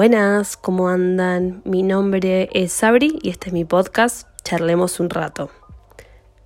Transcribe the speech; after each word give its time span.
Buenas, 0.00 0.56
¿cómo 0.56 0.88
andan? 0.88 1.60
Mi 1.66 1.82
nombre 1.82 2.48
es 2.54 2.72
Sabri 2.72 3.18
y 3.20 3.28
este 3.28 3.48
es 3.48 3.52
mi 3.52 3.66
podcast, 3.66 4.26
Charlemos 4.42 4.98
un 4.98 5.10
rato. 5.10 5.50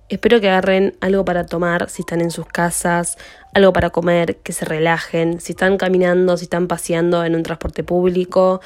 Espero 0.09 0.41
que 0.41 0.49
agarren 0.49 0.97
algo 0.99 1.23
para 1.23 1.45
tomar 1.45 1.89
si 1.89 2.01
están 2.01 2.19
en 2.19 2.31
sus 2.31 2.47
casas, 2.47 3.17
algo 3.53 3.71
para 3.71 3.91
comer, 3.91 4.35
que 4.43 4.51
se 4.51 4.65
relajen, 4.65 5.39
si 5.39 5.53
están 5.53 5.77
caminando, 5.77 6.35
si 6.35 6.43
están 6.43 6.67
paseando 6.67 7.23
en 7.23 7.33
un 7.33 7.43
transporte 7.43 7.85
público, 7.85 8.59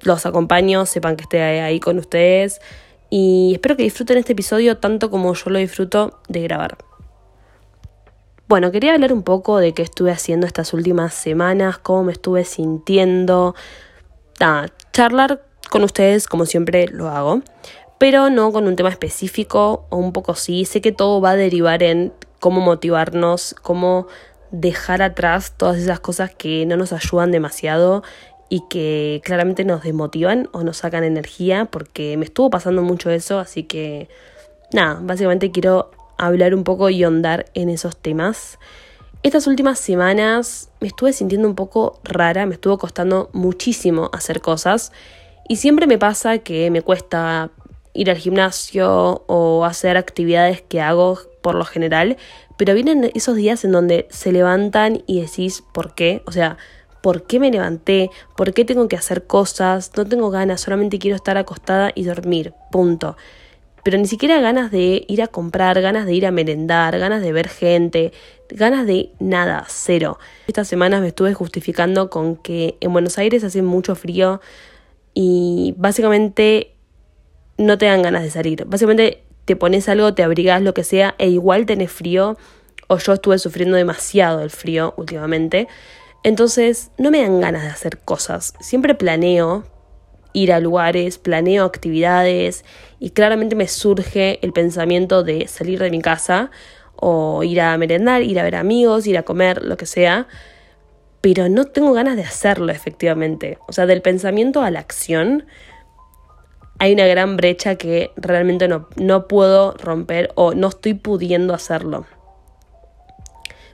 los 0.00 0.24
acompaño, 0.24 0.86
sepan 0.86 1.16
que 1.16 1.24
esté 1.24 1.42
ahí 1.42 1.78
con 1.78 1.98
ustedes 1.98 2.62
y 3.10 3.50
espero 3.52 3.76
que 3.76 3.82
disfruten 3.82 4.16
este 4.16 4.32
episodio 4.32 4.78
tanto 4.78 5.10
como 5.10 5.34
yo 5.34 5.50
lo 5.50 5.58
disfruto 5.58 6.20
de 6.26 6.40
grabar. 6.40 6.78
Bueno, 8.48 8.72
quería 8.72 8.94
hablar 8.94 9.12
un 9.12 9.24
poco 9.24 9.58
de 9.58 9.74
qué 9.74 9.82
estuve 9.82 10.10
haciendo 10.10 10.46
estas 10.46 10.72
últimas 10.72 11.12
semanas, 11.12 11.76
cómo 11.76 12.04
me 12.04 12.12
estuve 12.12 12.44
sintiendo, 12.44 13.54
nada, 14.40 14.68
charlar 14.92 15.42
con 15.70 15.82
ustedes 15.82 16.26
como 16.26 16.46
siempre 16.46 16.88
lo 16.88 17.08
hago, 17.08 17.42
pero 17.98 18.30
no 18.30 18.52
con 18.52 18.66
un 18.66 18.76
tema 18.76 18.90
específico 18.90 19.86
o 19.90 19.96
un 19.96 20.12
poco 20.12 20.34
sí. 20.34 20.64
Sé 20.64 20.80
que 20.80 20.92
todo 20.92 21.20
va 21.20 21.30
a 21.30 21.36
derivar 21.36 21.82
en 21.82 22.12
cómo 22.40 22.60
motivarnos, 22.60 23.54
cómo 23.62 24.06
dejar 24.50 25.02
atrás 25.02 25.54
todas 25.56 25.78
esas 25.78 26.00
cosas 26.00 26.34
que 26.34 26.66
no 26.66 26.76
nos 26.76 26.92
ayudan 26.92 27.32
demasiado 27.32 28.02
y 28.48 28.62
que 28.68 29.20
claramente 29.24 29.64
nos 29.64 29.82
desmotivan 29.82 30.48
o 30.52 30.62
nos 30.62 30.78
sacan 30.78 31.04
energía, 31.04 31.64
porque 31.64 32.16
me 32.16 32.24
estuvo 32.24 32.50
pasando 32.50 32.82
mucho 32.82 33.10
eso, 33.10 33.38
así 33.38 33.64
que 33.64 34.08
nada, 34.72 35.00
básicamente 35.02 35.50
quiero 35.50 35.90
hablar 36.16 36.54
un 36.54 36.64
poco 36.64 36.88
y 36.90 37.02
ahondar 37.02 37.46
en 37.54 37.68
esos 37.68 37.96
temas. 37.96 38.58
Estas 39.22 39.46
últimas 39.46 39.78
semanas 39.80 40.70
me 40.80 40.88
estuve 40.88 41.12
sintiendo 41.12 41.48
un 41.48 41.54
poco 41.54 42.00
rara, 42.04 42.46
me 42.46 42.54
estuvo 42.54 42.78
costando 42.78 43.28
muchísimo 43.32 44.10
hacer 44.12 44.40
cosas 44.40 44.92
y 45.48 45.56
siempre 45.56 45.86
me 45.86 45.98
pasa 45.98 46.38
que 46.38 46.70
me 46.70 46.82
cuesta 46.82 47.50
ir 47.92 48.10
al 48.10 48.18
gimnasio 48.18 49.24
o 49.26 49.64
hacer 49.64 49.96
actividades 49.96 50.60
que 50.60 50.80
hago 50.80 51.18
por 51.42 51.54
lo 51.56 51.64
general, 51.64 52.18
pero 52.56 52.74
vienen 52.74 53.10
esos 53.14 53.36
días 53.36 53.64
en 53.64 53.72
donde 53.72 54.06
se 54.10 54.32
levantan 54.32 55.02
y 55.06 55.22
decís 55.22 55.64
por 55.72 55.94
qué, 55.94 56.22
o 56.26 56.32
sea, 56.32 56.56
¿por 57.02 57.24
qué 57.26 57.40
me 57.40 57.50
levanté? 57.50 58.10
¿Por 58.36 58.52
qué 58.52 58.64
tengo 58.64 58.86
que 58.86 58.96
hacer 58.96 59.26
cosas? 59.26 59.90
No 59.96 60.06
tengo 60.06 60.30
ganas, 60.30 60.60
solamente 60.60 60.98
quiero 60.98 61.16
estar 61.16 61.36
acostada 61.36 61.90
y 61.94 62.04
dormir, 62.04 62.52
punto 62.70 63.16
pero 63.86 63.98
ni 63.98 64.08
siquiera 64.08 64.40
ganas 64.40 64.72
de 64.72 65.04
ir 65.06 65.22
a 65.22 65.28
comprar, 65.28 65.80
ganas 65.80 66.06
de 66.06 66.12
ir 66.12 66.26
a 66.26 66.32
merendar, 66.32 66.98
ganas 66.98 67.22
de 67.22 67.30
ver 67.30 67.46
gente, 67.46 68.12
ganas 68.50 68.86
de 68.86 69.10
nada, 69.18 69.64
cero. 69.68 70.18
Estas 70.46 70.68
semanas 70.68 71.00
me 71.00 71.08
estuve 71.08 71.34
justificando 71.34 72.10
con 72.10 72.36
que 72.36 72.76
en 72.80 72.92
Buenos 72.92 73.18
Aires 73.18 73.44
hace 73.44 73.62
mucho 73.62 73.94
frío 73.94 74.40
y 75.14 75.74
básicamente 75.76 76.74
no 77.58 77.78
te 77.78 77.86
dan 77.86 78.02
ganas 78.02 78.22
de 78.22 78.30
salir. 78.30 78.64
Básicamente 78.66 79.22
te 79.44 79.56
pones 79.56 79.88
algo, 79.88 80.14
te 80.14 80.22
abrigas, 80.22 80.60
lo 80.62 80.74
que 80.74 80.84
sea, 80.84 81.14
e 81.18 81.28
igual 81.28 81.66
tenés 81.66 81.90
frío, 81.90 82.36
o 82.88 82.98
yo 82.98 83.12
estuve 83.12 83.38
sufriendo 83.38 83.76
demasiado 83.76 84.42
el 84.42 84.50
frío 84.50 84.94
últimamente. 84.96 85.68
Entonces 86.22 86.90
no 86.98 87.10
me 87.10 87.22
dan 87.22 87.40
ganas 87.40 87.62
de 87.62 87.68
hacer 87.68 87.98
cosas. 87.98 88.54
Siempre 88.60 88.94
planeo, 88.94 89.64
ir 90.32 90.52
a 90.52 90.60
lugares, 90.60 91.18
planeo 91.18 91.64
actividades 91.64 92.64
y 92.98 93.10
claramente 93.10 93.56
me 93.56 93.68
surge 93.68 94.38
el 94.44 94.52
pensamiento 94.52 95.22
de 95.22 95.48
salir 95.48 95.78
de 95.78 95.90
mi 95.90 96.02
casa 96.02 96.50
o 96.96 97.42
ir 97.42 97.60
a 97.60 97.76
merendar, 97.78 98.22
ir 98.22 98.38
a 98.40 98.42
ver 98.42 98.56
amigos, 98.56 99.06
ir 99.06 99.18
a 99.18 99.22
comer, 99.22 99.62
lo 99.62 99.76
que 99.76 99.86
sea, 99.86 100.26
pero 101.20 101.48
no 101.48 101.64
tengo 101.64 101.92
ganas 101.92 102.16
de 102.16 102.22
hacerlo 102.22 102.72
efectivamente. 102.72 103.58
O 103.68 103.72
sea, 103.72 103.86
del 103.86 104.02
pensamiento 104.02 104.62
a 104.62 104.70
la 104.70 104.80
acción 104.80 105.46
hay 106.78 106.92
una 106.92 107.06
gran 107.06 107.36
brecha 107.36 107.76
que 107.76 108.10
realmente 108.16 108.68
no, 108.68 108.88
no 108.96 109.28
puedo 109.28 109.72
romper 109.72 110.30
o 110.34 110.54
no 110.54 110.68
estoy 110.68 110.94
pudiendo 110.94 111.54
hacerlo. 111.54 112.06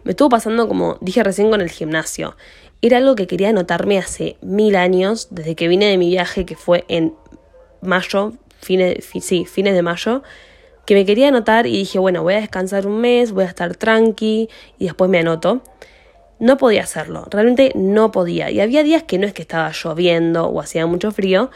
Me 0.05 0.13
estuvo 0.13 0.29
pasando 0.29 0.69
como 0.69 0.99
dije 1.01 1.23
recién 1.23 1.51
con 1.51 1.61
el 1.61 1.71
gimnasio. 1.71 2.37
Era 2.81 2.97
algo 2.99 3.15
que 3.15 3.27
quería 3.27 3.51
anotarme 3.51 3.99
hace 3.99 4.37
mil 4.41 4.75
años, 4.75 5.29
desde 5.31 5.55
que 5.55 5.69
vine 5.69 5.87
de 5.87 5.99
mi 5.99 6.09
viaje, 6.09 6.45
que 6.45 6.57
fue 6.57 6.85
en 6.89 7.15
mayo, 7.81 8.33
fines, 8.61 9.05
sí, 9.21 9.45
fines 9.45 9.75
de 9.75 9.83
mayo, 9.83 10.23
que 10.85 10.95
me 10.95 11.05
quería 11.05 11.29
anotar 11.29 11.67
y 11.67 11.79
dije, 11.79 11.99
bueno, 11.99 12.23
voy 12.23 12.35
a 12.35 12.41
descansar 12.41 12.87
un 12.87 13.01
mes, 13.01 13.33
voy 13.33 13.45
a 13.45 13.49
estar 13.49 13.77
tranqui 13.77 14.49
y 14.79 14.85
después 14.85 15.11
me 15.11 15.19
anoto. 15.19 15.63
No 16.39 16.57
podía 16.57 16.83
hacerlo, 16.83 17.27
realmente 17.31 17.71
no 17.77 18.11
podía. 18.11 18.51
Y 18.51 18.61
había 18.61 18.83
días 18.83 19.05
que 19.05 19.19
no 19.19 19.27
es 19.27 19.33
que 19.33 19.43
estaba 19.43 19.71
lloviendo 19.71 20.47
o 20.47 20.61
hacía 20.61 20.87
mucho 20.87 21.13
frío 21.13 21.51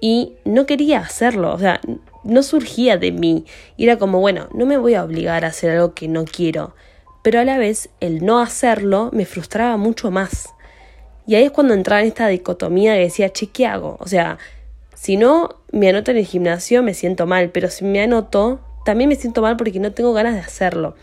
y 0.00 0.34
no 0.44 0.64
quería 0.64 1.00
hacerlo, 1.00 1.52
o 1.52 1.58
sea, 1.58 1.80
no 2.24 2.42
surgía 2.42 2.96
de 2.96 3.12
mí. 3.12 3.44
Y 3.76 3.84
era 3.84 3.98
como, 3.98 4.18
bueno, 4.20 4.48
no 4.54 4.64
me 4.64 4.78
voy 4.78 4.94
a 4.94 5.04
obligar 5.04 5.44
a 5.44 5.48
hacer 5.48 5.70
algo 5.70 5.94
que 5.94 6.08
no 6.08 6.24
quiero. 6.24 6.74
Pero 7.22 7.38
a 7.40 7.44
la 7.44 7.58
vez, 7.58 7.90
el 8.00 8.24
no 8.24 8.40
hacerlo 8.40 9.10
me 9.12 9.26
frustraba 9.26 9.76
mucho 9.76 10.10
más. 10.10 10.54
Y 11.26 11.34
ahí 11.34 11.44
es 11.44 11.50
cuando 11.50 11.74
entraba 11.74 12.00
en 12.00 12.08
esta 12.08 12.26
dicotomía 12.28 12.94
que 12.94 13.00
decía, 13.00 13.30
che, 13.30 13.48
¿qué 13.48 13.66
hago? 13.66 13.98
O 14.00 14.08
sea, 14.08 14.38
si 14.94 15.16
no 15.16 15.56
me 15.70 15.90
anoto 15.90 16.10
en 16.10 16.16
el 16.16 16.26
gimnasio 16.26 16.82
me 16.82 16.94
siento 16.94 17.26
mal, 17.26 17.50
pero 17.50 17.68
si 17.68 17.84
me 17.84 18.02
anoto 18.02 18.60
también 18.84 19.08
me 19.08 19.16
siento 19.16 19.42
mal 19.42 19.56
porque 19.56 19.78
no 19.80 19.92
tengo 19.92 20.12
ganas 20.12 20.34
de 20.34 20.40
hacerlo. 20.40 20.94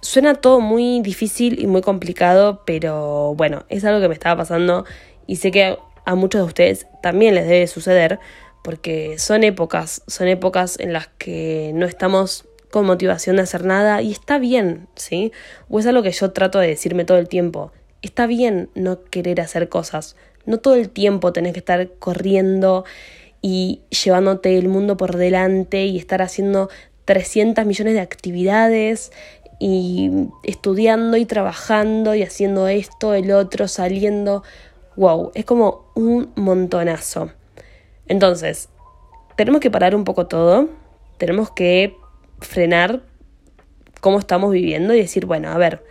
Suena 0.00 0.34
todo 0.34 0.60
muy 0.60 1.00
difícil 1.00 1.60
y 1.60 1.66
muy 1.66 1.82
complicado, 1.82 2.62
pero 2.64 3.34
bueno, 3.34 3.64
es 3.68 3.84
algo 3.84 4.00
que 4.00 4.08
me 4.08 4.14
estaba 4.14 4.36
pasando 4.36 4.84
y 5.26 5.36
sé 5.36 5.50
que 5.50 5.76
a 6.04 6.14
muchos 6.14 6.40
de 6.40 6.46
ustedes 6.46 6.86
también 7.02 7.34
les 7.34 7.46
debe 7.46 7.66
suceder 7.66 8.18
porque 8.62 9.18
son 9.18 9.44
épocas, 9.44 10.02
son 10.06 10.28
épocas 10.28 10.78
en 10.78 10.92
las 10.92 11.08
que 11.08 11.72
no 11.74 11.86
estamos 11.86 12.46
con 12.70 12.86
motivación 12.86 13.36
de 13.36 13.42
hacer 13.42 13.64
nada 13.64 14.02
y 14.02 14.12
está 14.12 14.38
bien, 14.38 14.88
¿sí? 14.94 15.32
O 15.68 15.78
es 15.78 15.86
algo 15.86 16.02
que 16.02 16.12
yo 16.12 16.32
trato 16.32 16.58
de 16.58 16.68
decirme 16.68 17.04
todo 17.04 17.18
el 17.18 17.28
tiempo. 17.28 17.72
Está 18.02 18.26
bien 18.26 18.70
no 18.74 19.02
querer 19.04 19.40
hacer 19.40 19.68
cosas. 19.68 20.16
No 20.46 20.58
todo 20.58 20.74
el 20.74 20.90
tiempo 20.90 21.32
tenés 21.32 21.52
que 21.52 21.60
estar 21.60 21.90
corriendo 21.98 22.84
y 23.40 23.82
llevándote 23.90 24.58
el 24.58 24.68
mundo 24.68 24.96
por 24.96 25.16
delante 25.16 25.86
y 25.86 25.98
estar 25.98 26.22
haciendo 26.22 26.68
300 27.08 27.64
millones 27.64 27.94
de 27.94 28.00
actividades 28.00 29.12
y 29.58 30.28
estudiando 30.42 31.16
y 31.16 31.24
trabajando 31.24 32.14
y 32.14 32.22
haciendo 32.22 32.68
esto, 32.68 33.14
el 33.14 33.32
otro, 33.32 33.66
saliendo. 33.66 34.42
Wow, 34.94 35.32
es 35.34 35.46
como 35.46 35.90
un 35.94 36.30
montonazo. 36.36 37.30
Entonces, 38.08 38.68
tenemos 39.36 39.62
que 39.62 39.70
parar 39.70 39.94
un 39.94 40.04
poco 40.04 40.26
todo, 40.26 40.68
tenemos 41.16 41.50
que 41.50 41.96
frenar 42.40 43.00
cómo 44.02 44.18
estamos 44.18 44.52
viviendo 44.52 44.92
y 44.92 45.00
decir, 45.00 45.24
bueno, 45.24 45.48
a 45.48 45.56
ver, 45.56 45.82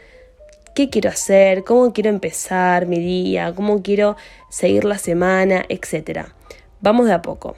qué 0.75 0.91
quiero 0.91 1.09
hacer, 1.09 1.63
cómo 1.63 1.93
quiero 1.93 2.11
empezar 2.11 2.85
mi 2.85 2.99
día, 2.99 3.55
cómo 3.55 3.81
quiero 3.81 4.17
seguir 4.51 4.85
la 4.85 4.99
semana, 4.99 5.65
etc. 5.67 6.27
Vamos 6.79 7.07
de 7.07 7.13
a 7.13 7.23
poco. 7.23 7.55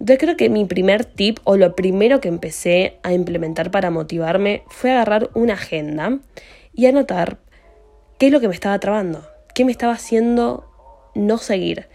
Entonces 0.00 0.18
creo 0.18 0.36
que 0.36 0.50
mi 0.50 0.64
primer 0.64 1.04
tip 1.04 1.38
o 1.44 1.56
lo 1.56 1.74
primero 1.74 2.20
que 2.20 2.28
empecé 2.28 2.98
a 3.02 3.12
implementar 3.12 3.70
para 3.70 3.90
motivarme 3.90 4.62
fue 4.68 4.92
agarrar 4.92 5.30
una 5.34 5.54
agenda 5.54 6.18
y 6.74 6.86
anotar 6.86 7.38
qué 8.18 8.26
es 8.26 8.32
lo 8.32 8.40
que 8.40 8.48
me 8.48 8.54
estaba 8.54 8.78
trabando, 8.78 9.26
qué 9.54 9.64
me 9.64 9.72
estaba 9.72 9.94
haciendo 9.94 10.70
no 11.14 11.38
seguir. 11.38 11.88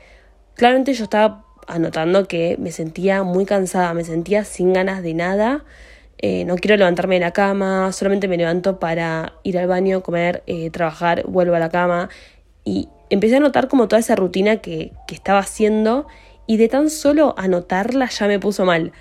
Claramente 0.55 0.93
yo 0.93 1.03
estaba 1.03 1.45
anotando 1.67 2.27
que 2.27 2.57
me 2.59 2.71
sentía 2.71 3.23
muy 3.23 3.45
cansada, 3.45 3.93
me 3.93 4.03
sentía 4.03 4.43
sin 4.43 4.73
ganas 4.73 5.03
de 5.03 5.13
nada 5.13 5.63
eh, 6.21 6.45
no 6.45 6.55
quiero 6.55 6.77
levantarme 6.77 7.15
de 7.15 7.21
la 7.21 7.31
cama, 7.31 7.91
solamente 7.91 8.27
me 8.27 8.37
levanto 8.37 8.79
para 8.79 9.33
ir 9.41 9.57
al 9.57 9.67
baño, 9.67 10.03
comer, 10.03 10.43
eh, 10.45 10.69
trabajar, 10.69 11.23
vuelvo 11.27 11.55
a 11.55 11.59
la 11.59 11.69
cama. 11.69 12.09
Y 12.63 12.89
empecé 13.09 13.37
a 13.37 13.39
notar 13.39 13.67
como 13.67 13.87
toda 13.87 13.99
esa 13.99 14.15
rutina 14.15 14.57
que, 14.57 14.91
que 15.07 15.15
estaba 15.15 15.39
haciendo 15.39 16.05
y 16.51 16.57
de 16.57 16.67
tan 16.67 16.89
solo 16.89 17.33
anotarla 17.37 18.09
ya 18.09 18.27
me 18.27 18.37
puso 18.37 18.65
mal. 18.65 18.91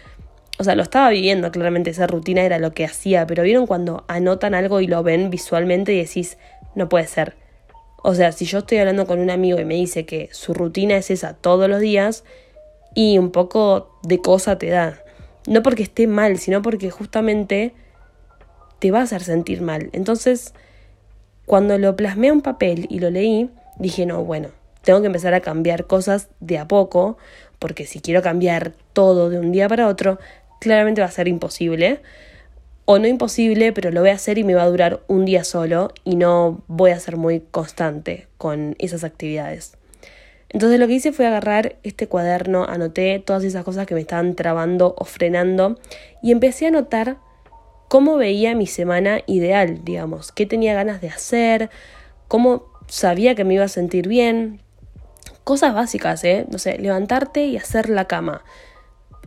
O 0.61 0.63
sea, 0.63 0.77
lo 0.77 0.85
estaba 0.85 1.11
viviendo 1.11 1.51
claramente, 1.51 1.91
esa 1.91 2.07
rutina 2.07 2.43
era 2.43 2.61
lo 2.61 2.75
que 2.75 2.85
hacía, 2.85 3.27
pero 3.27 3.43
vieron 3.43 3.67
cuando 3.67 4.05
anotan 4.07 4.55
algo 4.55 4.81
y 4.81 4.87
lo 4.87 5.03
ven 5.03 5.31
visualmente 5.31 5.93
y 5.93 5.99
decís, 5.99 6.39
no 6.77 6.89
puede 6.89 7.09
ser. 7.09 7.35
O 8.05 8.15
sea, 8.15 8.31
si 8.31 8.45
yo 8.45 8.59
estoy 8.59 8.79
hablando 8.79 9.05
con 9.05 9.19
un 9.19 9.31
amigo 9.31 9.59
y 9.59 9.65
me 9.65 9.75
dice 9.75 10.07
que 10.07 10.29
su 10.31 10.55
rutina 10.55 10.97
es 10.97 11.11
esa 11.11 11.35
todos 11.35 11.69
los 11.69 11.81
días, 11.81 12.23
y 12.95 13.19
un 13.19 13.33
poco 13.33 13.99
de 14.05 14.21
cosa 14.21 14.57
te 14.57 14.69
da. 14.69 15.03
No 15.49 15.65
porque 15.65 15.83
esté 15.83 16.07
mal, 16.07 16.39
sino 16.39 16.63
porque 16.63 16.93
justamente 16.93 17.75
te 18.79 18.93
va 18.93 19.01
a 19.01 19.03
hacer 19.03 19.25
sentir 19.25 19.61
mal. 19.61 19.91
Entonces, 19.93 20.55
cuando 21.47 21.79
lo 21.79 21.97
plasmé 21.97 22.29
a 22.29 22.33
un 22.33 22.43
papel 22.43 22.87
y 22.89 23.01
lo 23.01 23.11
leí, 23.11 23.51
dije, 23.77 24.07
no, 24.07 24.23
bueno, 24.23 24.51
tengo 24.83 25.01
que 25.01 25.07
empezar 25.07 25.35
a 25.35 25.41
cambiar 25.41 25.87
cosas 25.87 26.29
de 26.41 26.59
a 26.59 26.69
poco, 26.69 27.19
porque 27.59 27.87
si 27.87 28.01
quiero 28.01 28.23
cambiar 28.23 28.73
todo 28.93 29.31
de 29.31 29.39
un 29.39 29.53
día 29.53 29.69
para 29.69 29.89
otro, 29.89 30.19
claramente 30.61 31.01
va 31.01 31.09
a 31.09 31.11
ser 31.11 31.29
imposible. 31.29 32.01
O 32.87 32.99
no 32.99 33.07
imposible, 33.07 33.73
pero 33.73 33.91
lo 33.91 34.01
voy 34.01 34.11
a 34.11 34.15
hacer 34.15 34.39
y 34.39 34.45
me 34.45 34.55
va 34.55 34.63
a 34.63 34.69
durar 34.69 35.01
un 35.07 35.25
día 35.25 35.45
solo 35.45 35.93
y 36.05 36.17
no 36.17 36.63
voy 36.67 36.91
a 36.91 36.99
ser 36.99 37.17
muy 37.17 37.41
constante 37.41 38.27
con 38.37 38.75
esas 38.79 39.05
actividades. 39.05 39.77
Entonces 40.49 40.81
lo 40.81 40.89
que 40.89 40.95
hice 40.95 41.13
fue 41.13 41.27
agarrar 41.27 41.77
este 41.85 42.09
cuaderno, 42.09 42.65
anoté 42.65 43.21
todas 43.21 43.45
esas 43.45 43.65
cosas 43.65 43.87
que 43.87 43.95
me 43.95 44.01
estaban 44.01 44.35
trabando 44.35 44.97
o 44.99 45.05
frenando 45.05 45.79
y 46.23 46.33
empecé 46.33 46.67
a 46.67 46.71
notar 46.73 47.19
cómo 47.89 48.17
veía 48.17 48.57
mi 48.57 48.67
semana 48.67 49.21
ideal, 49.27 49.85
digamos, 49.85 50.33
qué 50.33 50.47
tenía 50.47 50.75
ganas 50.75 51.01
de 51.01 51.09
hacer, 51.09 51.71
cómo 52.27 52.65
sabía 52.89 53.37
que 53.37 53.45
me 53.45 53.55
iba 53.55 53.65
a 53.65 53.69
sentir 53.69 54.09
bien. 54.09 54.61
Cosas 55.45 55.75
básicas, 55.75 56.23
¿eh? 56.25 56.47
No 56.51 56.59
sé, 56.59 56.79
levantarte 56.79 57.47
y 57.47 57.57
hacer 57.57 57.89
la 57.89 58.07
cama. 58.07 58.43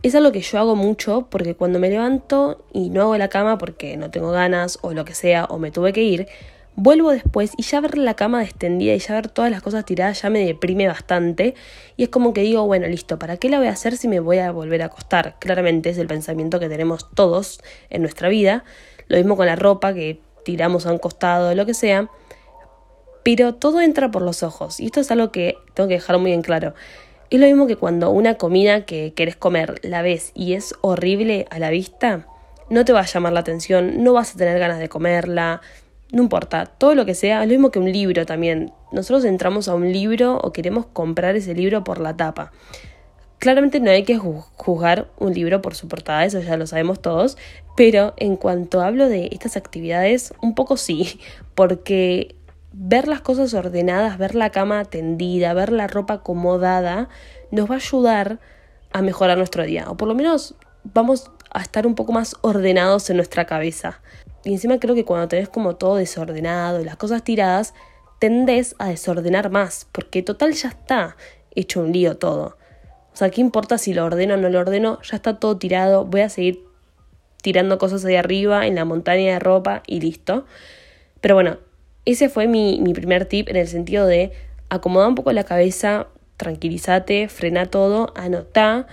Es 0.02 0.14
algo 0.14 0.32
que 0.32 0.40
yo 0.40 0.58
hago 0.58 0.76
mucho 0.76 1.26
porque 1.30 1.54
cuando 1.54 1.78
me 1.78 1.88
levanto 1.88 2.64
y 2.72 2.90
no 2.90 3.02
hago 3.02 3.16
la 3.16 3.28
cama 3.28 3.58
porque 3.58 3.96
no 3.96 4.10
tengo 4.10 4.30
ganas 4.30 4.78
o 4.82 4.92
lo 4.92 5.04
que 5.04 5.14
sea 5.14 5.46
o 5.46 5.58
me 5.58 5.70
tuve 5.70 5.92
que 5.92 6.02
ir, 6.02 6.28
Vuelvo 6.76 7.12
después 7.12 7.52
y 7.56 7.62
ya 7.62 7.80
ver 7.80 7.96
la 7.96 8.14
cama 8.14 8.42
extendida 8.42 8.94
y 8.94 8.98
ya 8.98 9.14
ver 9.14 9.28
todas 9.28 9.48
las 9.48 9.62
cosas 9.62 9.84
tiradas 9.84 10.22
ya 10.22 10.28
me 10.28 10.44
deprime 10.44 10.88
bastante. 10.88 11.54
Y 11.96 12.02
es 12.02 12.08
como 12.08 12.34
que 12.34 12.40
digo, 12.40 12.66
bueno, 12.66 12.88
listo, 12.88 13.16
¿para 13.16 13.36
qué 13.36 13.48
la 13.48 13.58
voy 13.58 13.68
a 13.68 13.70
hacer 13.70 13.96
si 13.96 14.08
me 14.08 14.18
voy 14.18 14.38
a 14.38 14.50
volver 14.50 14.82
a 14.82 14.86
acostar? 14.86 15.36
Claramente 15.38 15.90
es 15.90 15.98
el 15.98 16.08
pensamiento 16.08 16.58
que 16.58 16.68
tenemos 16.68 17.08
todos 17.14 17.60
en 17.90 18.02
nuestra 18.02 18.28
vida. 18.28 18.64
Lo 19.06 19.16
mismo 19.18 19.36
con 19.36 19.46
la 19.46 19.54
ropa 19.54 19.94
que 19.94 20.20
tiramos 20.44 20.84
a 20.86 20.92
un 20.92 20.98
costado, 20.98 21.54
lo 21.54 21.64
que 21.64 21.74
sea. 21.74 22.08
Pero 23.24 23.54
todo 23.54 23.80
entra 23.80 24.12
por 24.12 24.22
los 24.22 24.44
ojos. 24.44 24.78
Y 24.78 24.86
esto 24.86 25.00
es 25.00 25.10
algo 25.10 25.32
que 25.32 25.56
tengo 25.74 25.88
que 25.88 25.94
dejar 25.94 26.18
muy 26.18 26.32
en 26.32 26.42
claro. 26.42 26.74
Es 27.30 27.40
lo 27.40 27.46
mismo 27.46 27.66
que 27.66 27.74
cuando 27.74 28.10
una 28.10 28.34
comida 28.34 28.84
que 28.84 29.12
querés 29.16 29.34
comer 29.34 29.80
la 29.82 30.02
ves 30.02 30.30
y 30.34 30.52
es 30.52 30.74
horrible 30.82 31.46
a 31.50 31.58
la 31.58 31.70
vista, 31.70 32.28
no 32.70 32.84
te 32.84 32.92
va 32.92 33.00
a 33.00 33.06
llamar 33.06 33.32
la 33.32 33.40
atención, 33.40 34.04
no 34.04 34.12
vas 34.12 34.34
a 34.34 34.38
tener 34.38 34.58
ganas 34.58 34.78
de 34.78 34.88
comerla, 34.88 35.60
no 36.12 36.22
importa, 36.22 36.66
todo 36.66 36.94
lo 36.94 37.04
que 37.04 37.14
sea, 37.14 37.42
es 37.42 37.48
lo 37.48 37.54
mismo 37.54 37.70
que 37.70 37.78
un 37.78 37.90
libro 37.90 38.24
también. 38.26 38.72
Nosotros 38.92 39.24
entramos 39.24 39.68
a 39.68 39.74
un 39.74 39.92
libro 39.92 40.38
o 40.38 40.52
queremos 40.52 40.86
comprar 40.86 41.34
ese 41.34 41.54
libro 41.54 41.82
por 41.82 41.98
la 41.98 42.16
tapa. 42.16 42.52
Claramente 43.38 43.80
no 43.80 43.90
hay 43.90 44.04
que 44.04 44.16
juzgar 44.16 45.08
un 45.18 45.34
libro 45.34 45.60
por 45.60 45.74
su 45.74 45.88
portada, 45.88 46.24
eso 46.24 46.40
ya 46.40 46.56
lo 46.56 46.66
sabemos 46.66 47.02
todos, 47.02 47.36
pero 47.76 48.14
en 48.16 48.36
cuanto 48.36 48.80
hablo 48.80 49.08
de 49.08 49.28
estas 49.32 49.56
actividades, 49.56 50.32
un 50.40 50.54
poco 50.54 50.76
sí, 50.76 51.18
porque 51.54 52.36
ver 52.76 53.06
las 53.06 53.20
cosas 53.20 53.54
ordenadas, 53.54 54.18
ver 54.18 54.34
la 54.34 54.50
cama 54.50 54.84
tendida, 54.84 55.54
ver 55.54 55.70
la 55.70 55.86
ropa 55.86 56.14
acomodada, 56.14 57.08
nos 57.52 57.70
va 57.70 57.74
a 57.74 57.78
ayudar 57.78 58.40
a 58.92 59.00
mejorar 59.00 59.38
nuestro 59.38 59.64
día, 59.64 59.86
o 59.88 59.96
por 59.96 60.08
lo 60.08 60.14
menos 60.14 60.56
vamos 60.82 61.30
a 61.50 61.62
estar 61.62 61.86
un 61.86 61.94
poco 61.94 62.12
más 62.12 62.36
ordenados 62.40 63.08
en 63.10 63.16
nuestra 63.16 63.44
cabeza. 63.44 64.00
Y 64.44 64.52
encima 64.52 64.78
creo 64.80 64.94
que 64.94 65.04
cuando 65.04 65.28
tenés 65.28 65.48
como 65.48 65.76
todo 65.76 65.96
desordenado 65.96 66.80
y 66.80 66.84
las 66.84 66.96
cosas 66.96 67.22
tiradas, 67.22 67.74
tendés 68.18 68.74
a 68.78 68.88
desordenar 68.88 69.50
más, 69.50 69.86
porque 69.92 70.22
total 70.22 70.52
ya 70.52 70.68
está 70.70 71.16
hecho 71.54 71.80
un 71.80 71.92
lío 71.92 72.16
todo. 72.16 72.58
O 73.12 73.16
sea, 73.16 73.30
¿qué 73.30 73.40
importa 73.40 73.78
si 73.78 73.94
lo 73.94 74.04
ordeno 74.04 74.34
o 74.34 74.36
no 74.36 74.48
lo 74.48 74.58
ordeno? 74.58 74.98
Ya 75.02 75.16
está 75.16 75.38
todo 75.38 75.56
tirado, 75.58 76.04
voy 76.04 76.22
a 76.22 76.28
seguir 76.28 76.64
tirando 77.40 77.78
cosas 77.78 78.04
ahí 78.04 78.16
arriba 78.16 78.66
en 78.66 78.74
la 78.74 78.84
montaña 78.84 79.34
de 79.34 79.38
ropa 79.38 79.82
y 79.86 80.00
listo. 80.00 80.44
Pero 81.20 81.36
bueno, 81.36 81.58
ese 82.04 82.28
fue 82.28 82.46
mi, 82.46 82.80
mi 82.80 82.92
primer 82.92 83.26
tip 83.26 83.48
en 83.48 83.56
el 83.56 83.68
sentido 83.68 84.06
de 84.06 84.32
acomodar 84.68 85.08
un 85.08 85.14
poco 85.14 85.32
la 85.32 85.44
cabeza, 85.44 86.08
tranquilízate, 86.36 87.28
frena 87.28 87.66
todo, 87.66 88.12
anotá 88.16 88.86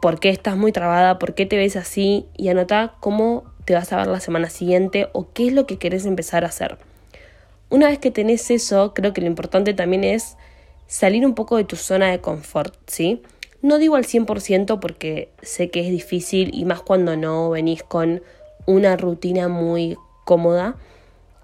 por 0.00 0.18
qué 0.18 0.30
estás 0.30 0.56
muy 0.56 0.72
trabada, 0.72 1.18
por 1.18 1.34
qué 1.34 1.46
te 1.46 1.56
ves 1.56 1.76
así 1.76 2.26
y 2.36 2.48
anotá 2.48 2.94
cómo 3.00 3.44
te 3.64 3.74
vas 3.74 3.92
a 3.92 3.98
ver 3.98 4.08
la 4.08 4.20
semana 4.20 4.50
siguiente 4.50 5.08
o 5.12 5.32
qué 5.32 5.46
es 5.46 5.52
lo 5.52 5.66
que 5.66 5.78
querés 5.78 6.06
empezar 6.06 6.44
a 6.44 6.48
hacer. 6.48 6.78
Una 7.70 7.88
vez 7.88 7.98
que 7.98 8.10
tenés 8.10 8.50
eso, 8.50 8.94
creo 8.94 9.12
que 9.12 9.20
lo 9.20 9.26
importante 9.26 9.74
también 9.74 10.04
es 10.04 10.36
salir 10.86 11.24
un 11.24 11.34
poco 11.34 11.56
de 11.56 11.64
tu 11.64 11.76
zona 11.76 12.10
de 12.10 12.20
confort, 12.20 12.74
¿sí? 12.86 13.22
No 13.62 13.78
digo 13.78 13.94
al 13.94 14.04
100% 14.04 14.80
porque 14.80 15.30
sé 15.40 15.70
que 15.70 15.80
es 15.80 15.90
difícil 15.90 16.50
y 16.52 16.64
más 16.64 16.82
cuando 16.82 17.16
no 17.16 17.50
venís 17.50 17.82
con 17.82 18.22
una 18.66 18.96
rutina 18.96 19.48
muy 19.48 19.96
cómoda, 20.24 20.76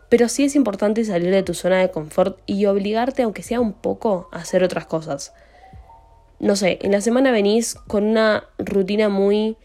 pero 0.09 0.29
sí 0.29 0.45
es 0.45 0.55
importante 0.55 1.05
salir 1.05 1.31
de 1.31 1.43
tu 1.43 1.55
zona 1.55 1.81
de 1.81 1.91
confort 1.91 2.39
y 2.47 2.67
obligarte, 2.67 3.23
aunque 3.23 3.43
sea 3.43 3.61
un 3.61 3.73
poco, 3.73 4.29
a 4.33 4.39
hacer 4.39 4.63
otras 4.63 4.87
cosas. 4.87 5.33
No 6.41 6.57
sé, 6.57 6.79
en 6.83 6.93
la 6.93 7.01
semana 7.01 7.31
venís 7.31 7.75
con 7.75 8.05
una 8.05 8.45
rutina 8.59 9.09
muy 9.09 9.57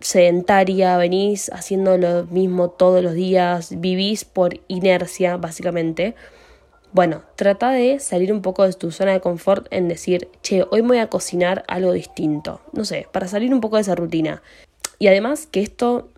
sedentaria, 0.00 0.96
venís 0.96 1.50
haciendo 1.52 1.96
lo 1.96 2.24
mismo 2.24 2.70
todos 2.70 3.02
los 3.02 3.14
días, 3.14 3.80
vivís 3.80 4.24
por 4.24 4.60
inercia, 4.68 5.36
básicamente. 5.36 6.14
Bueno, 6.92 7.22
trata 7.36 7.70
de 7.70 8.00
salir 8.00 8.32
un 8.32 8.42
poco 8.42 8.64
de 8.66 8.72
tu 8.72 8.90
zona 8.90 9.12
de 9.12 9.20
confort 9.20 9.68
en 9.70 9.88
decir, 9.88 10.28
che, 10.42 10.66
hoy 10.70 10.80
voy 10.80 10.98
a 10.98 11.08
cocinar 11.08 11.64
algo 11.68 11.92
distinto. 11.92 12.60
No 12.72 12.84
sé, 12.84 13.06
para 13.12 13.28
salir 13.28 13.54
un 13.54 13.60
poco 13.60 13.76
de 13.76 13.82
esa 13.82 13.94
rutina. 13.94 14.42
Y 14.98 15.06
además 15.06 15.46
que 15.46 15.62
esto 15.62 16.08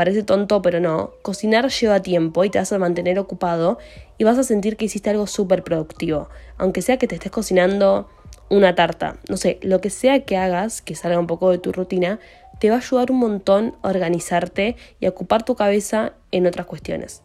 parece 0.00 0.22
tonto, 0.22 0.62
pero 0.62 0.80
no, 0.80 1.10
cocinar 1.20 1.68
lleva 1.68 2.00
tiempo 2.00 2.42
y 2.42 2.48
te 2.48 2.58
vas 2.58 2.72
a 2.72 2.78
mantener 2.78 3.18
ocupado 3.18 3.76
y 4.16 4.24
vas 4.24 4.38
a 4.38 4.44
sentir 4.44 4.78
que 4.78 4.86
hiciste 4.86 5.10
algo 5.10 5.26
súper 5.26 5.62
productivo. 5.62 6.30
Aunque 6.56 6.80
sea 6.80 6.96
que 6.96 7.06
te 7.06 7.16
estés 7.16 7.30
cocinando 7.30 8.08
una 8.48 8.74
tarta, 8.74 9.18
no 9.28 9.36
sé, 9.36 9.58
lo 9.60 9.82
que 9.82 9.90
sea 9.90 10.20
que 10.20 10.38
hagas, 10.38 10.80
que 10.80 10.94
salga 10.94 11.18
un 11.18 11.26
poco 11.26 11.50
de 11.50 11.58
tu 11.58 11.70
rutina, 11.70 12.18
te 12.60 12.70
va 12.70 12.76
a 12.76 12.78
ayudar 12.78 13.10
un 13.10 13.18
montón 13.18 13.74
a 13.82 13.90
organizarte 13.90 14.74
y 15.00 15.04
a 15.04 15.10
ocupar 15.10 15.42
tu 15.42 15.54
cabeza 15.54 16.14
en 16.30 16.46
otras 16.46 16.64
cuestiones. 16.64 17.20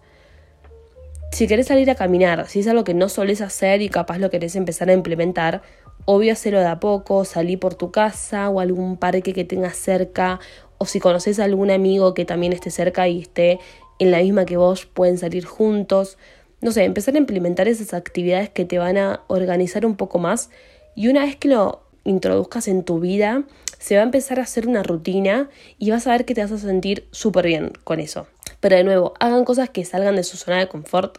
Si 1.32 1.48
querés 1.48 1.68
salir 1.68 1.90
a 1.90 1.96
caminar, 1.96 2.46
si 2.50 2.60
es 2.60 2.68
algo 2.68 2.84
que 2.84 2.94
no 2.94 3.08
solés 3.08 3.40
hacer 3.40 3.82
y 3.82 3.88
capaz 3.88 4.18
lo 4.18 4.30
querés 4.30 4.58
empezar 4.58 4.90
a 4.90 4.94
implementar, 4.94 5.62
obvio 6.04 6.34
hacerlo 6.34 6.60
de 6.60 6.68
a 6.68 6.80
poco, 6.82 7.26
salí 7.26 7.58
por 7.58 7.76
tu 7.76 7.92
casa 7.92 8.50
o 8.50 8.60
algún 8.60 8.98
parque 8.98 9.34
que 9.34 9.44
tengas 9.44 9.76
cerca, 9.76 10.40
o 10.78 10.86
si 10.86 11.00
conoces 11.00 11.40
a 11.40 11.46
algún 11.46 11.72
amigo 11.72 12.14
que 12.14 12.26
también 12.26 12.54
esté 12.54 12.72
cerca 12.72 13.08
y 13.08 13.22
esté 13.22 13.60
en 14.00 14.12
la 14.12 14.20
misma 14.20 14.46
que 14.46 14.58
vos, 14.58 14.86
pueden 14.86 15.18
salir 15.18 15.46
juntos. 15.46 16.18
No 16.62 16.72
sé, 16.72 16.84
empezar 16.84 17.16
a 17.16 17.18
implementar 17.18 17.68
esas 17.68 17.94
actividades 17.94 18.50
que 18.50 18.66
te 18.66 18.78
van 18.78 18.98
a 18.98 19.24
organizar 19.28 19.86
un 19.86 19.96
poco 19.96 20.20
más 20.20 20.50
y 20.96 21.08
una 21.08 21.26
vez 21.26 21.36
que 21.36 21.50
lo 21.50 21.82
introduzcas 22.04 22.68
en 22.68 22.84
tu 22.84 23.00
vida, 23.00 23.44
se 23.80 23.96
va 23.96 24.02
a 24.02 24.06
empezar 24.06 24.40
a 24.40 24.44
hacer 24.44 24.68
una 24.68 24.84
rutina 24.84 25.50
y 25.78 25.92
vas 25.92 26.08
a 26.08 26.12
ver 26.12 26.26
que 26.26 26.34
te 26.34 26.42
vas 26.42 26.52
a 26.52 26.58
sentir 26.58 27.08
súper 27.12 27.46
bien 27.46 27.74
con 27.84 28.00
eso. 28.00 28.28
Pero 28.60 28.78
de 28.78 28.84
nuevo, 28.84 29.14
hagan 29.20 29.44
cosas 29.44 29.70
que 29.70 29.84
salgan 29.86 30.16
de 30.16 30.24
su 30.24 30.38
zona 30.38 30.60
de 30.60 30.68
confort 30.68 31.18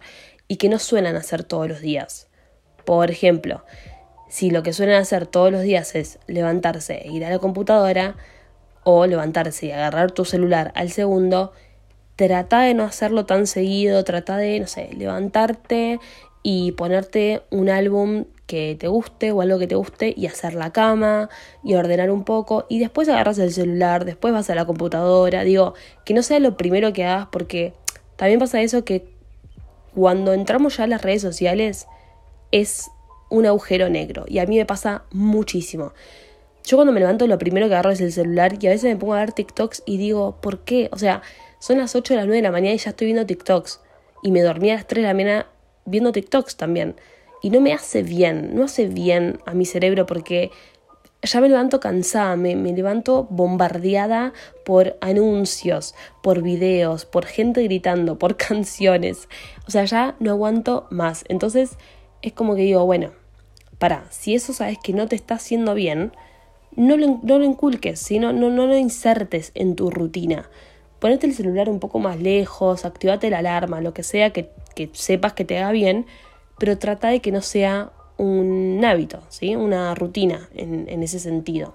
y 0.48 0.56
que 0.56 0.68
no 0.68 0.78
suelen 0.78 1.16
hacer 1.16 1.44
todos 1.44 1.68
los 1.68 1.80
días. 1.80 2.28
Por 2.84 3.10
ejemplo, 3.10 3.64
si 4.28 4.50
lo 4.50 4.62
que 4.62 4.72
suelen 4.72 4.96
hacer 4.96 5.26
todos 5.26 5.52
los 5.52 5.62
días 5.62 5.94
es 5.94 6.18
levantarse 6.26 7.02
e 7.04 7.12
ir 7.12 7.24
a 7.24 7.30
la 7.30 7.38
computadora 7.38 8.16
o 8.88 9.04
levantarse 9.04 9.66
y 9.66 9.72
agarrar 9.72 10.12
tu 10.12 10.24
celular 10.24 10.70
al 10.76 10.90
segundo, 10.90 11.52
trata 12.14 12.60
de 12.60 12.72
no 12.72 12.84
hacerlo 12.84 13.26
tan 13.26 13.48
seguido, 13.48 14.04
trata 14.04 14.36
de, 14.36 14.60
no 14.60 14.68
sé, 14.68 14.90
levantarte 14.96 15.98
y 16.44 16.70
ponerte 16.70 17.42
un 17.50 17.68
álbum 17.68 18.26
que 18.46 18.76
te 18.78 18.86
guste 18.86 19.32
o 19.32 19.40
algo 19.40 19.58
que 19.58 19.66
te 19.66 19.74
guste 19.74 20.14
y 20.16 20.26
hacer 20.26 20.54
la 20.54 20.72
cama 20.72 21.28
y 21.64 21.74
ordenar 21.74 22.12
un 22.12 22.22
poco 22.22 22.64
y 22.68 22.78
después 22.78 23.08
agarras 23.08 23.38
el 23.38 23.52
celular, 23.52 24.04
después 24.04 24.32
vas 24.32 24.50
a 24.50 24.54
la 24.54 24.66
computadora, 24.66 25.42
digo, 25.42 25.74
que 26.04 26.14
no 26.14 26.22
sea 26.22 26.38
lo 26.38 26.56
primero 26.56 26.92
que 26.92 27.04
hagas 27.04 27.26
porque 27.32 27.74
también 28.14 28.38
pasa 28.38 28.62
eso 28.62 28.84
que 28.84 29.08
cuando 29.96 30.32
entramos 30.32 30.76
ya 30.76 30.84
a 30.84 30.86
las 30.86 31.02
redes 31.02 31.22
sociales 31.22 31.88
es 32.52 32.88
un 33.30 33.46
agujero 33.46 33.88
negro 33.88 34.26
y 34.28 34.38
a 34.38 34.46
mí 34.46 34.58
me 34.58 34.64
pasa 34.64 35.02
muchísimo. 35.10 35.92
Yo 36.66 36.76
cuando 36.76 36.92
me 36.92 36.98
levanto 36.98 37.28
lo 37.28 37.38
primero 37.38 37.68
que 37.68 37.74
agarro 37.74 37.92
es 37.92 38.00
el 38.00 38.12
celular 38.12 38.58
y 38.60 38.66
a 38.66 38.70
veces 38.70 38.92
me 38.92 38.96
pongo 38.96 39.14
a 39.14 39.20
ver 39.20 39.30
TikToks 39.30 39.84
y 39.86 39.98
digo, 39.98 40.40
¿por 40.42 40.64
qué? 40.64 40.88
O 40.90 40.98
sea, 40.98 41.22
son 41.60 41.78
las 41.78 41.94
8 41.94 42.14
de 42.14 42.16
las 42.18 42.26
9 42.26 42.38
de 42.38 42.42
la 42.42 42.50
mañana 42.50 42.74
y 42.74 42.78
ya 42.78 42.90
estoy 42.90 43.06
viendo 43.06 43.24
TikToks 43.24 43.80
y 44.24 44.32
me 44.32 44.42
dormí 44.42 44.70
a 44.70 44.74
las 44.74 44.86
3 44.88 45.02
de 45.02 45.06
la 45.06 45.14
mañana 45.14 45.46
viendo 45.84 46.10
TikToks 46.10 46.56
también 46.56 46.96
y 47.40 47.50
no 47.50 47.60
me 47.60 47.72
hace 47.72 48.02
bien, 48.02 48.56
no 48.56 48.64
hace 48.64 48.88
bien 48.88 49.38
a 49.46 49.54
mi 49.54 49.64
cerebro 49.64 50.06
porque 50.06 50.50
ya 51.22 51.40
me 51.40 51.48
levanto 51.48 51.78
cansada, 51.78 52.34
me, 52.34 52.56
me, 52.56 52.72
levanto 52.72 53.28
bombardeada 53.30 54.32
por 54.64 54.96
anuncios, 55.00 55.94
por 56.20 56.42
videos, 56.42 57.04
por 57.04 57.26
gente 57.26 57.62
gritando, 57.62 58.18
por 58.18 58.36
canciones. 58.36 59.28
O 59.68 59.70
sea, 59.70 59.84
ya 59.84 60.16
no 60.18 60.32
aguanto 60.32 60.88
más. 60.90 61.24
Entonces 61.28 61.78
es 62.22 62.32
como 62.32 62.56
que 62.56 62.62
digo, 62.62 62.84
bueno, 62.84 63.12
para, 63.78 64.10
si 64.10 64.34
eso 64.34 64.52
sabes 64.52 64.78
que 64.82 64.92
no 64.92 65.06
te 65.06 65.14
está 65.14 65.36
haciendo 65.36 65.74
bien, 65.74 66.12
no 66.76 66.96
lo, 66.96 67.44
inculques, 67.44 67.98
sino 67.98 68.32
no, 68.32 68.50
no 68.50 68.66
lo 68.66 68.76
insertes 68.76 69.50
en 69.54 69.74
tu 69.76 69.90
rutina. 69.90 70.48
Ponete 70.98 71.26
el 71.26 71.34
celular 71.34 71.68
un 71.68 71.80
poco 71.80 71.98
más 71.98 72.20
lejos, 72.20 72.84
activate 72.84 73.30
la 73.30 73.38
alarma, 73.38 73.80
lo 73.80 73.92
que 73.92 74.02
sea 74.02 74.30
que, 74.30 74.50
que 74.74 74.90
sepas 74.92 75.32
que 75.32 75.44
te 75.44 75.58
haga 75.58 75.72
bien, 75.72 76.06
pero 76.58 76.78
trata 76.78 77.08
de 77.08 77.20
que 77.20 77.32
no 77.32 77.42
sea 77.42 77.92
un 78.18 78.82
hábito, 78.84 79.22
¿sí? 79.28 79.56
una 79.56 79.94
rutina 79.94 80.48
en, 80.54 80.88
en 80.88 81.02
ese 81.02 81.18
sentido. 81.18 81.74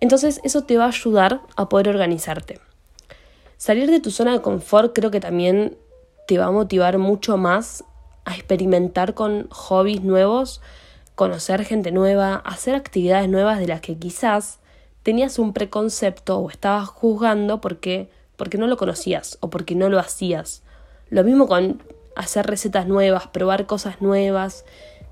Entonces 0.00 0.40
eso 0.44 0.64
te 0.64 0.76
va 0.76 0.84
a 0.84 0.88
ayudar 0.88 1.40
a 1.56 1.68
poder 1.68 1.88
organizarte. 1.88 2.60
Salir 3.56 3.90
de 3.90 4.00
tu 4.00 4.10
zona 4.10 4.32
de 4.32 4.42
confort 4.42 4.94
creo 4.94 5.10
que 5.10 5.20
también 5.20 5.76
te 6.26 6.38
va 6.38 6.46
a 6.46 6.50
motivar 6.50 6.98
mucho 6.98 7.36
más 7.36 7.84
a 8.24 8.34
experimentar 8.34 9.14
con 9.14 9.48
hobbies 9.50 10.02
nuevos 10.02 10.60
conocer 11.16 11.64
gente 11.64 11.90
nueva, 11.90 12.36
hacer 12.36 12.76
actividades 12.76 13.28
nuevas 13.28 13.58
de 13.58 13.66
las 13.66 13.80
que 13.80 13.96
quizás 13.96 14.60
tenías 15.02 15.38
un 15.38 15.52
preconcepto 15.52 16.38
o 16.38 16.50
estabas 16.50 16.88
juzgando 16.88 17.60
porque, 17.60 18.10
porque 18.36 18.58
no 18.58 18.66
lo 18.66 18.76
conocías 18.76 19.38
o 19.40 19.50
porque 19.50 19.74
no 19.74 19.88
lo 19.88 19.98
hacías. 19.98 20.62
Lo 21.08 21.24
mismo 21.24 21.48
con 21.48 21.82
hacer 22.16 22.46
recetas 22.46 22.86
nuevas, 22.86 23.28
probar 23.28 23.66
cosas 23.66 24.02
nuevas. 24.02 24.64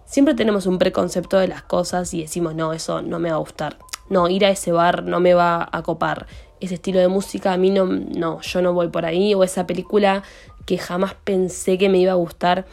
Siempre 0.05 0.35
tenemos 0.35 0.67
un 0.67 0.79
preconcepto 0.79 1.39
de 1.39 1.49
las 1.49 1.63
cosas 1.63 2.13
y 2.13 2.21
decimos, 2.21 2.55
no, 2.55 2.75
eso 2.75 3.01
no 3.01 3.19
me 3.19 3.31
va 3.31 3.37
a 3.37 3.41
gustar. 3.41 3.79
No, 4.11 4.29
ir 4.29 4.45
a 4.45 4.51
ese 4.51 4.73
bar 4.73 5.05
no 5.05 5.21
me 5.21 5.33
va 5.33 5.67
a 5.73 5.83
copar. 5.83 6.27
Ese 6.61 6.75
estilo 6.75 7.01
de 7.01 7.09
música 7.09 7.55
a 7.55 7.57
mí 7.57 7.71
no, 7.71 7.87
no, 7.87 8.43
yo 8.43 8.61
no 8.61 8.75
voy 8.75 8.89
por 8.89 9.07
ahí. 9.07 9.33
O 9.33 9.43
esa 9.43 9.67
película 9.67 10.23
que 10.67 10.77
jamás 10.77 11.15
pensé 11.25 11.79
que 11.79 11.89
me 11.89 11.99
iba 11.99 12.13
a 12.13 12.17
gustar. 12.17 12.67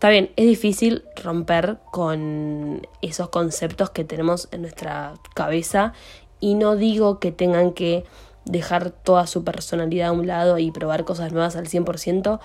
Está 0.00 0.08
bien, 0.08 0.30
es 0.36 0.46
difícil 0.46 1.04
romper 1.22 1.76
con 1.90 2.88
esos 3.02 3.28
conceptos 3.28 3.90
que 3.90 4.02
tenemos 4.02 4.48
en 4.50 4.62
nuestra 4.62 5.12
cabeza 5.34 5.92
y 6.40 6.54
no 6.54 6.74
digo 6.74 7.18
que 7.18 7.32
tengan 7.32 7.72
que 7.72 8.04
dejar 8.46 8.92
toda 8.92 9.26
su 9.26 9.44
personalidad 9.44 10.08
a 10.08 10.12
un 10.12 10.26
lado 10.26 10.56
y 10.56 10.70
probar 10.70 11.04
cosas 11.04 11.34
nuevas 11.34 11.54
al 11.54 11.66
100%, 11.66 12.40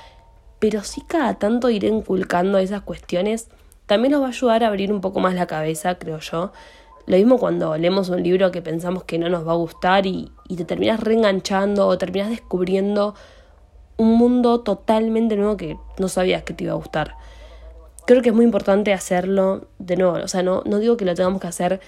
pero 0.60 0.84
sí 0.84 1.02
cada 1.08 1.36
tanto 1.36 1.70
ir 1.70 1.86
inculcando 1.86 2.58
esas 2.58 2.82
cuestiones 2.82 3.48
también 3.86 4.12
nos 4.12 4.22
va 4.22 4.26
a 4.26 4.32
ayudar 4.32 4.66
a 4.66 4.68
abrir 4.68 4.92
un 4.92 5.00
poco 5.00 5.22
más 5.22 5.34
la 5.34 5.48
cabeza, 5.48 5.96
creo 5.96 6.20
yo. 6.20 6.52
Lo 7.06 7.16
mismo 7.16 7.38
cuando 7.38 7.78
leemos 7.78 8.10
un 8.10 8.22
libro 8.22 8.52
que 8.52 8.62
pensamos 8.62 9.06
que 9.06 9.18
no 9.18 9.30
nos 9.30 9.48
va 9.48 9.54
a 9.54 9.56
gustar 9.56 10.06
y, 10.08 10.30
y 10.50 10.58
te 10.58 10.66
terminas 10.66 11.00
reenganchando 11.00 11.88
o 11.88 11.98
terminas 11.98 12.32
descubriendo 12.32 13.16
un 13.96 14.18
mundo 14.18 14.60
totalmente 14.60 15.38
nuevo 15.38 15.56
que 15.56 15.78
no 16.00 16.10
sabías 16.10 16.44
que 16.44 16.54
te 16.54 16.66
iba 16.66 16.74
a 16.74 16.76
gustar. 16.76 17.16
Creo 18.06 18.22
que 18.22 18.30
es 18.30 18.36
muy 18.36 18.46
importante 18.46 18.94
hacerlo 18.94 19.68
de 19.80 19.98
nuevo, 19.98 20.14
o 20.24 20.28
sea, 20.28 20.44
no, 20.44 20.62
no 20.66 20.80
digo 20.80 20.96
que 20.96 21.06
lo 21.06 21.16
tengamos 21.16 21.42
que 21.42 21.48
hacer 21.48 21.80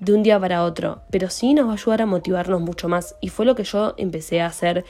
de 0.00 0.12
un 0.12 0.22
día 0.22 0.38
para 0.38 0.64
otro, 0.64 1.02
pero 1.10 1.30
sí 1.30 1.54
nos 1.54 1.66
va 1.66 1.70
a 1.70 1.74
ayudar 1.74 2.02
a 2.02 2.06
motivarnos 2.06 2.60
mucho 2.60 2.88
más. 2.88 3.16
Y 3.20 3.28
fue 3.28 3.46
lo 3.46 3.54
que 3.54 3.64
yo 3.64 3.94
empecé 3.96 4.40
a 4.40 4.46
hacer 4.46 4.84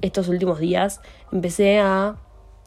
estos 0.00 0.28
últimos 0.28 0.58
días. 0.58 1.00
Empecé 1.32 1.78
a 1.78 2.16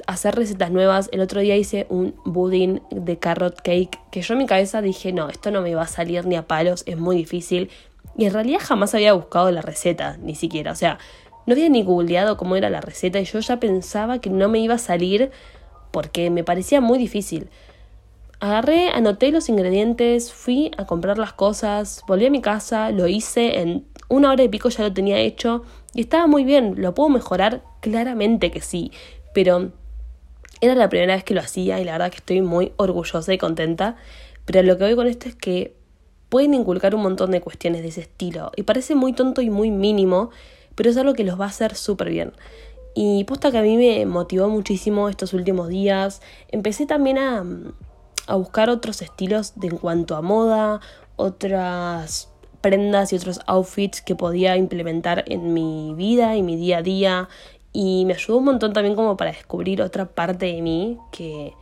hacer 0.07 0.35
recetas 0.35 0.71
nuevas. 0.71 1.09
El 1.11 1.21
otro 1.21 1.41
día 1.41 1.55
hice 1.55 1.87
un 1.89 2.15
budín 2.25 2.81
de 2.91 3.19
carrot 3.19 3.61
cake 3.61 3.99
que 4.11 4.21
yo 4.21 4.33
en 4.33 4.39
mi 4.39 4.45
cabeza 4.45 4.81
dije, 4.81 5.13
no, 5.13 5.29
esto 5.29 5.51
no 5.51 5.61
me 5.61 5.75
va 5.75 5.83
a 5.83 5.87
salir 5.87 6.25
ni 6.25 6.35
a 6.35 6.47
palos, 6.47 6.83
es 6.85 6.97
muy 6.97 7.15
difícil. 7.17 7.69
Y 8.17 8.25
en 8.25 8.33
realidad 8.33 8.59
jamás 8.61 8.93
había 8.93 9.13
buscado 9.13 9.51
la 9.51 9.61
receta, 9.61 10.17
ni 10.17 10.35
siquiera. 10.35 10.71
O 10.71 10.75
sea, 10.75 10.97
no 11.45 11.53
había 11.53 11.69
ni 11.69 11.83
googleado 11.83 12.37
cómo 12.37 12.55
era 12.55 12.69
la 12.69 12.81
receta 12.81 13.19
y 13.19 13.25
yo 13.25 13.39
ya 13.39 13.59
pensaba 13.59 14.19
que 14.19 14.29
no 14.29 14.47
me 14.49 14.59
iba 14.59 14.75
a 14.75 14.79
salir 14.79 15.31
porque 15.91 16.29
me 16.29 16.43
parecía 16.43 16.81
muy 16.81 16.97
difícil. 16.97 17.49
Agarré, 18.39 18.89
anoté 18.89 19.31
los 19.31 19.49
ingredientes, 19.49 20.33
fui 20.33 20.71
a 20.77 20.87
comprar 20.87 21.19
las 21.19 21.33
cosas, 21.33 22.03
volví 22.07 22.25
a 22.25 22.31
mi 22.31 22.41
casa, 22.41 22.89
lo 22.91 23.07
hice, 23.07 23.59
en 23.59 23.85
una 24.09 24.31
hora 24.31 24.43
y 24.43 24.49
pico 24.49 24.69
ya 24.69 24.83
lo 24.83 24.91
tenía 24.91 25.19
hecho 25.19 25.63
y 25.93 26.01
estaba 26.01 26.25
muy 26.27 26.43
bien. 26.43 26.75
¿Lo 26.77 26.95
puedo 26.95 27.09
mejorar? 27.09 27.61
Claramente 27.81 28.49
que 28.49 28.61
sí, 28.61 28.91
pero 29.33 29.71
era 30.59 30.75
la 30.75 30.89
primera 30.89 31.15
vez 31.15 31.23
que 31.23 31.33
lo 31.33 31.41
hacía 31.41 31.79
y 31.79 31.83
la 31.83 31.93
verdad 31.93 32.11
que 32.11 32.17
estoy 32.17 32.41
muy 32.41 32.71
orgullosa 32.77 33.33
y 33.33 33.37
contenta. 33.37 33.95
Pero 34.45 34.63
lo 34.63 34.77
que 34.77 34.85
voy 34.85 34.95
con 34.95 35.07
esto 35.07 35.29
es 35.29 35.35
que 35.35 35.75
pueden 36.29 36.53
inculcar 36.53 36.95
un 36.95 37.01
montón 37.01 37.31
de 37.31 37.41
cuestiones 37.41 37.81
de 37.81 37.89
ese 37.89 38.01
estilo 38.01 38.51
y 38.55 38.63
parece 38.63 38.95
muy 38.95 39.13
tonto 39.13 39.41
y 39.41 39.49
muy 39.49 39.69
mínimo, 39.69 40.29
pero 40.75 40.89
es 40.89 40.97
algo 40.97 41.13
que 41.13 41.23
los 41.23 41.39
va 41.39 41.45
a 41.45 41.49
hacer 41.49 41.75
súper 41.75 42.09
bien. 42.09 42.33
Y 42.93 43.23
posta 43.23 43.51
que 43.51 43.57
a 43.57 43.61
mí 43.61 43.77
me 43.77 44.05
motivó 44.05 44.49
muchísimo 44.49 45.09
estos 45.09 45.33
últimos 45.33 45.69
días. 45.69 46.21
Empecé 46.49 46.85
también 46.85 47.17
a, 47.17 47.45
a 48.27 48.35
buscar 48.35 48.69
otros 48.69 49.01
estilos 49.01 49.53
de 49.55 49.67
en 49.67 49.77
cuanto 49.77 50.15
a 50.15 50.21
moda, 50.21 50.81
otras 51.15 52.29
prendas 52.61 53.11
y 53.11 53.15
otros 53.15 53.39
outfits 53.47 54.01
que 54.01 54.15
podía 54.15 54.55
implementar 54.55 55.23
en 55.27 55.53
mi 55.53 55.93
vida 55.95 56.35
y 56.35 56.43
mi 56.43 56.55
día 56.55 56.77
a 56.77 56.81
día 56.83 57.29
y 57.73 58.05
me 58.05 58.13
ayudó 58.13 58.37
un 58.37 58.45
montón 58.45 58.73
también 58.73 58.95
como 58.95 59.17
para 59.17 59.31
descubrir 59.31 59.81
otra 59.81 60.05
parte 60.05 60.47
de 60.47 60.61
mí 60.61 60.97
que, 61.11 61.53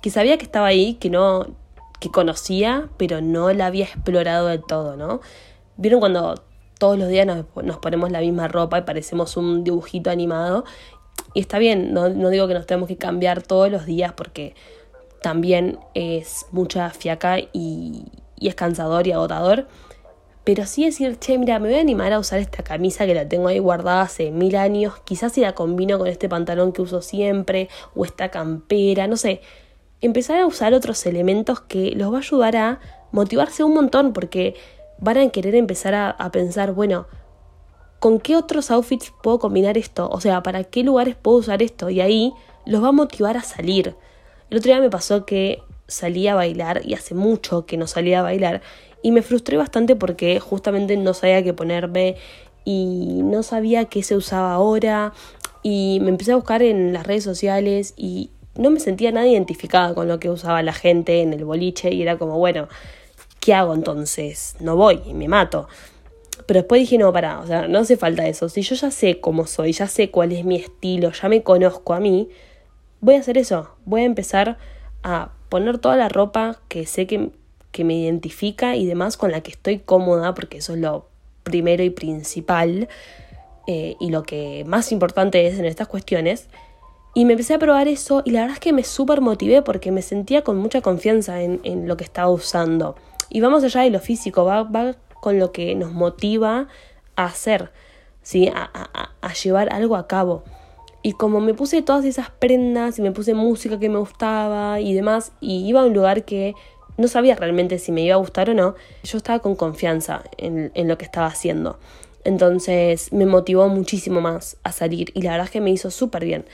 que 0.00 0.10
sabía 0.10 0.38
que 0.38 0.44
estaba 0.44 0.66
ahí, 0.66 0.94
que 0.94 1.10
no 1.10 1.46
que 2.00 2.10
conocía, 2.10 2.88
pero 2.96 3.20
no 3.20 3.52
la 3.52 3.66
había 3.66 3.84
explorado 3.84 4.46
del 4.46 4.62
todo, 4.64 4.96
¿no? 4.96 5.20
¿Vieron 5.76 6.00
cuando 6.00 6.42
todos 6.80 6.98
los 6.98 7.08
días 7.08 7.26
nos, 7.26 7.44
nos 7.62 7.76
ponemos 7.76 8.10
la 8.10 8.20
misma 8.20 8.48
ropa 8.48 8.78
y 8.78 8.82
parecemos 8.82 9.36
un 9.36 9.62
dibujito 9.62 10.10
animado? 10.10 10.64
Y 11.34 11.40
está 11.40 11.58
bien, 11.58 11.92
no, 11.92 12.08
no 12.08 12.30
digo 12.30 12.48
que 12.48 12.54
nos 12.54 12.66
tenemos 12.66 12.88
que 12.88 12.96
cambiar 12.96 13.42
todos 13.42 13.70
los 13.70 13.84
días 13.86 14.14
porque 14.14 14.54
también 15.22 15.78
es 15.94 16.46
mucha 16.50 16.88
fiaca 16.90 17.38
y, 17.38 18.06
y 18.36 18.48
es 18.48 18.54
cansador 18.54 19.06
y 19.06 19.12
agotador. 19.12 19.68
Pero 20.42 20.64
sí 20.64 20.86
decir, 20.86 21.18
che, 21.18 21.36
mira, 21.36 21.58
me 21.58 21.68
voy 21.68 21.76
a 21.76 21.80
animar 21.82 22.14
a 22.14 22.18
usar 22.18 22.38
esta 22.38 22.64
camisa 22.64 23.04
que 23.04 23.14
la 23.14 23.28
tengo 23.28 23.48
ahí 23.48 23.58
guardada 23.58 24.00
hace 24.00 24.30
mil 24.30 24.56
años. 24.56 24.94
Quizás 25.04 25.32
si 25.34 25.42
la 25.42 25.54
combino 25.54 25.98
con 25.98 26.08
este 26.08 26.30
pantalón 26.30 26.72
que 26.72 26.80
uso 26.80 27.02
siempre, 27.02 27.68
o 27.94 28.06
esta 28.06 28.30
campera, 28.30 29.06
no 29.06 29.18
sé. 29.18 29.42
Empezar 30.00 30.40
a 30.40 30.46
usar 30.46 30.72
otros 30.72 31.04
elementos 31.04 31.60
que 31.60 31.92
los 31.94 32.10
va 32.10 32.16
a 32.16 32.20
ayudar 32.20 32.56
a 32.56 32.80
motivarse 33.12 33.62
un 33.62 33.74
montón, 33.74 34.14
porque 34.14 34.54
van 35.00 35.18
a 35.18 35.28
querer 35.30 35.54
empezar 35.54 35.94
a, 35.94 36.30
pensar, 36.30 36.72
bueno, 36.72 37.06
¿con 37.98 38.20
qué 38.20 38.36
otros 38.36 38.70
outfits 38.70 39.12
puedo 39.22 39.38
combinar 39.38 39.78
esto? 39.78 40.08
O 40.10 40.20
sea, 40.20 40.42
¿para 40.42 40.64
qué 40.64 40.82
lugares 40.82 41.16
puedo 41.16 41.38
usar 41.38 41.62
esto? 41.62 41.90
Y 41.90 42.00
ahí 42.00 42.32
los 42.66 42.82
va 42.82 42.88
a 42.88 42.92
motivar 42.92 43.36
a 43.36 43.42
salir. 43.42 43.96
El 44.50 44.58
otro 44.58 44.70
día 44.70 44.80
me 44.80 44.90
pasó 44.90 45.24
que 45.24 45.62
salí 45.86 46.28
a 46.28 46.34
bailar 46.34 46.82
y 46.84 46.94
hace 46.94 47.14
mucho 47.14 47.66
que 47.66 47.76
no 47.76 47.86
salía 47.86 48.20
a 48.20 48.22
bailar 48.22 48.62
y 49.02 49.12
me 49.12 49.22
frustré 49.22 49.56
bastante 49.56 49.96
porque 49.96 50.38
justamente 50.38 50.96
no 50.96 51.14
sabía 51.14 51.42
qué 51.42 51.52
ponerme 51.52 52.16
y 52.64 53.20
no 53.24 53.42
sabía 53.42 53.86
qué 53.86 54.02
se 54.02 54.14
usaba 54.14 54.52
ahora 54.52 55.12
y 55.62 55.98
me 56.02 56.10
empecé 56.10 56.32
a 56.32 56.36
buscar 56.36 56.62
en 56.62 56.92
las 56.92 57.06
redes 57.06 57.24
sociales 57.24 57.94
y 57.96 58.30
no 58.56 58.70
me 58.70 58.80
sentía 58.80 59.10
nada 59.10 59.26
identificada 59.26 59.94
con 59.94 60.08
lo 60.08 60.20
que 60.20 60.30
usaba 60.30 60.62
la 60.62 60.72
gente 60.72 61.22
en 61.22 61.32
el 61.32 61.44
boliche 61.44 61.92
y 61.92 62.02
era 62.02 62.18
como, 62.18 62.38
bueno, 62.38 62.68
¿qué 63.40 63.54
hago 63.54 63.74
entonces? 63.74 64.56
No 64.60 64.76
voy 64.76 65.00
y 65.06 65.14
me 65.14 65.28
mato. 65.28 65.68
Pero 66.46 66.60
después 66.60 66.80
dije, 66.80 66.98
no, 66.98 67.12
para, 67.12 67.40
o 67.40 67.46
sea, 67.46 67.68
no 67.68 67.80
hace 67.80 67.96
falta 67.96 68.26
eso. 68.26 68.48
Si 68.48 68.62
yo 68.62 68.74
ya 68.74 68.90
sé 68.90 69.20
cómo 69.20 69.46
soy, 69.46 69.72
ya 69.72 69.86
sé 69.86 70.10
cuál 70.10 70.32
es 70.32 70.44
mi 70.44 70.56
estilo, 70.56 71.12
ya 71.12 71.28
me 71.28 71.42
conozco 71.42 71.94
a 71.94 72.00
mí, 72.00 72.28
voy 73.00 73.14
a 73.14 73.20
hacer 73.20 73.38
eso, 73.38 73.70
voy 73.84 74.02
a 74.02 74.04
empezar 74.04 74.58
a 75.02 75.30
poner 75.48 75.78
toda 75.78 75.96
la 75.96 76.08
ropa 76.08 76.60
que 76.68 76.86
sé 76.86 77.06
que, 77.06 77.30
que 77.72 77.84
me 77.84 77.94
identifica 77.94 78.76
y 78.76 78.86
demás 78.86 79.16
con 79.16 79.32
la 79.32 79.42
que 79.42 79.50
estoy 79.50 79.78
cómoda, 79.78 80.34
porque 80.34 80.58
eso 80.58 80.74
es 80.74 80.80
lo 80.80 81.06
primero 81.42 81.82
y 81.82 81.90
principal 81.90 82.88
eh, 83.66 83.96
y 84.00 84.10
lo 84.10 84.22
que 84.22 84.64
más 84.66 84.92
importante 84.92 85.46
es 85.46 85.58
en 85.58 85.64
estas 85.64 85.88
cuestiones. 85.88 86.48
Y 87.14 87.24
me 87.24 87.32
empecé 87.32 87.54
a 87.54 87.58
probar 87.58 87.88
eso 87.88 88.22
y 88.24 88.30
la 88.30 88.42
verdad 88.42 88.54
es 88.54 88.60
que 88.60 88.72
me 88.72 88.84
súper 88.84 89.20
motivé 89.20 89.62
porque 89.62 89.90
me 89.90 90.02
sentía 90.02 90.42
con 90.42 90.56
mucha 90.56 90.80
confianza 90.80 91.42
en, 91.42 91.60
en, 91.64 91.88
lo 91.88 91.96
que 91.96 92.04
estaba 92.04 92.30
usando. 92.30 92.94
Y 93.30 93.40
vamos 93.40 93.64
allá 93.64 93.82
de 93.82 93.90
lo 93.90 94.00
físico, 94.00 94.44
va, 94.44 94.96
con 95.20 95.38
lo 95.38 95.52
que 95.52 95.74
nos 95.74 95.92
motiva 95.92 96.68
a 97.16 97.24
hacer, 97.24 97.70
¿sí? 98.22 98.48
a, 98.48 98.70
a, 98.74 99.10
a 99.20 99.32
llevar 99.32 99.72
algo 99.72 99.96
a 99.96 100.06
cabo. 100.06 100.42
Y 101.02 101.12
como 101.12 101.40
me 101.40 101.54
puse 101.54 101.80
todas 101.80 102.04
esas 102.04 102.30
prendas 102.30 102.98
y 102.98 103.02
me 103.02 103.12
puse 103.12 103.32
música 103.32 103.78
que 103.78 103.88
me 103.88 103.98
gustaba 103.98 104.80
y 104.80 104.92
demás, 104.92 105.32
y 105.40 105.66
iba 105.66 105.80
a 105.80 105.86
un 105.86 105.94
lugar 105.94 106.24
que 106.24 106.54
no 106.98 107.08
sabía 107.08 107.34
realmente 107.36 107.78
si 107.78 107.92
me 107.92 108.02
iba 108.02 108.14
a 108.14 108.18
gustar 108.18 108.50
o 108.50 108.54
no, 108.54 108.74
yo 109.02 109.16
estaba 109.16 109.38
con 109.38 109.56
confianza 109.56 110.22
en, 110.36 110.70
en 110.74 110.88
lo 110.88 110.98
que 110.98 111.06
estaba 111.06 111.26
haciendo. 111.26 111.78
Entonces 112.24 113.12
me 113.12 113.24
motivó 113.24 113.68
muchísimo 113.68 114.20
más 114.20 114.58
a 114.62 114.72
salir 114.72 115.10
y 115.14 115.22
la 115.22 115.30
verdad 115.30 115.46
es 115.46 115.52
que 115.52 115.62
me 115.62 115.70
hizo 115.70 115.90
súper 115.90 116.26
bien. 116.26 116.44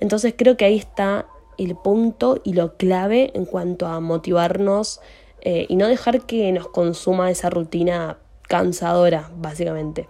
Entonces 0.00 0.34
creo 0.36 0.56
que 0.56 0.64
ahí 0.64 0.76
está 0.76 1.26
el 1.58 1.76
punto 1.76 2.40
y 2.42 2.54
lo 2.54 2.76
clave 2.76 3.30
en 3.34 3.44
cuanto 3.44 3.86
a 3.86 4.00
motivarnos 4.00 5.00
eh, 5.42 5.66
y 5.68 5.76
no 5.76 5.88
dejar 5.88 6.24
que 6.24 6.50
nos 6.52 6.68
consuma 6.68 7.30
esa 7.30 7.50
rutina 7.50 8.18
cansadora, 8.48 9.30
básicamente. 9.36 10.08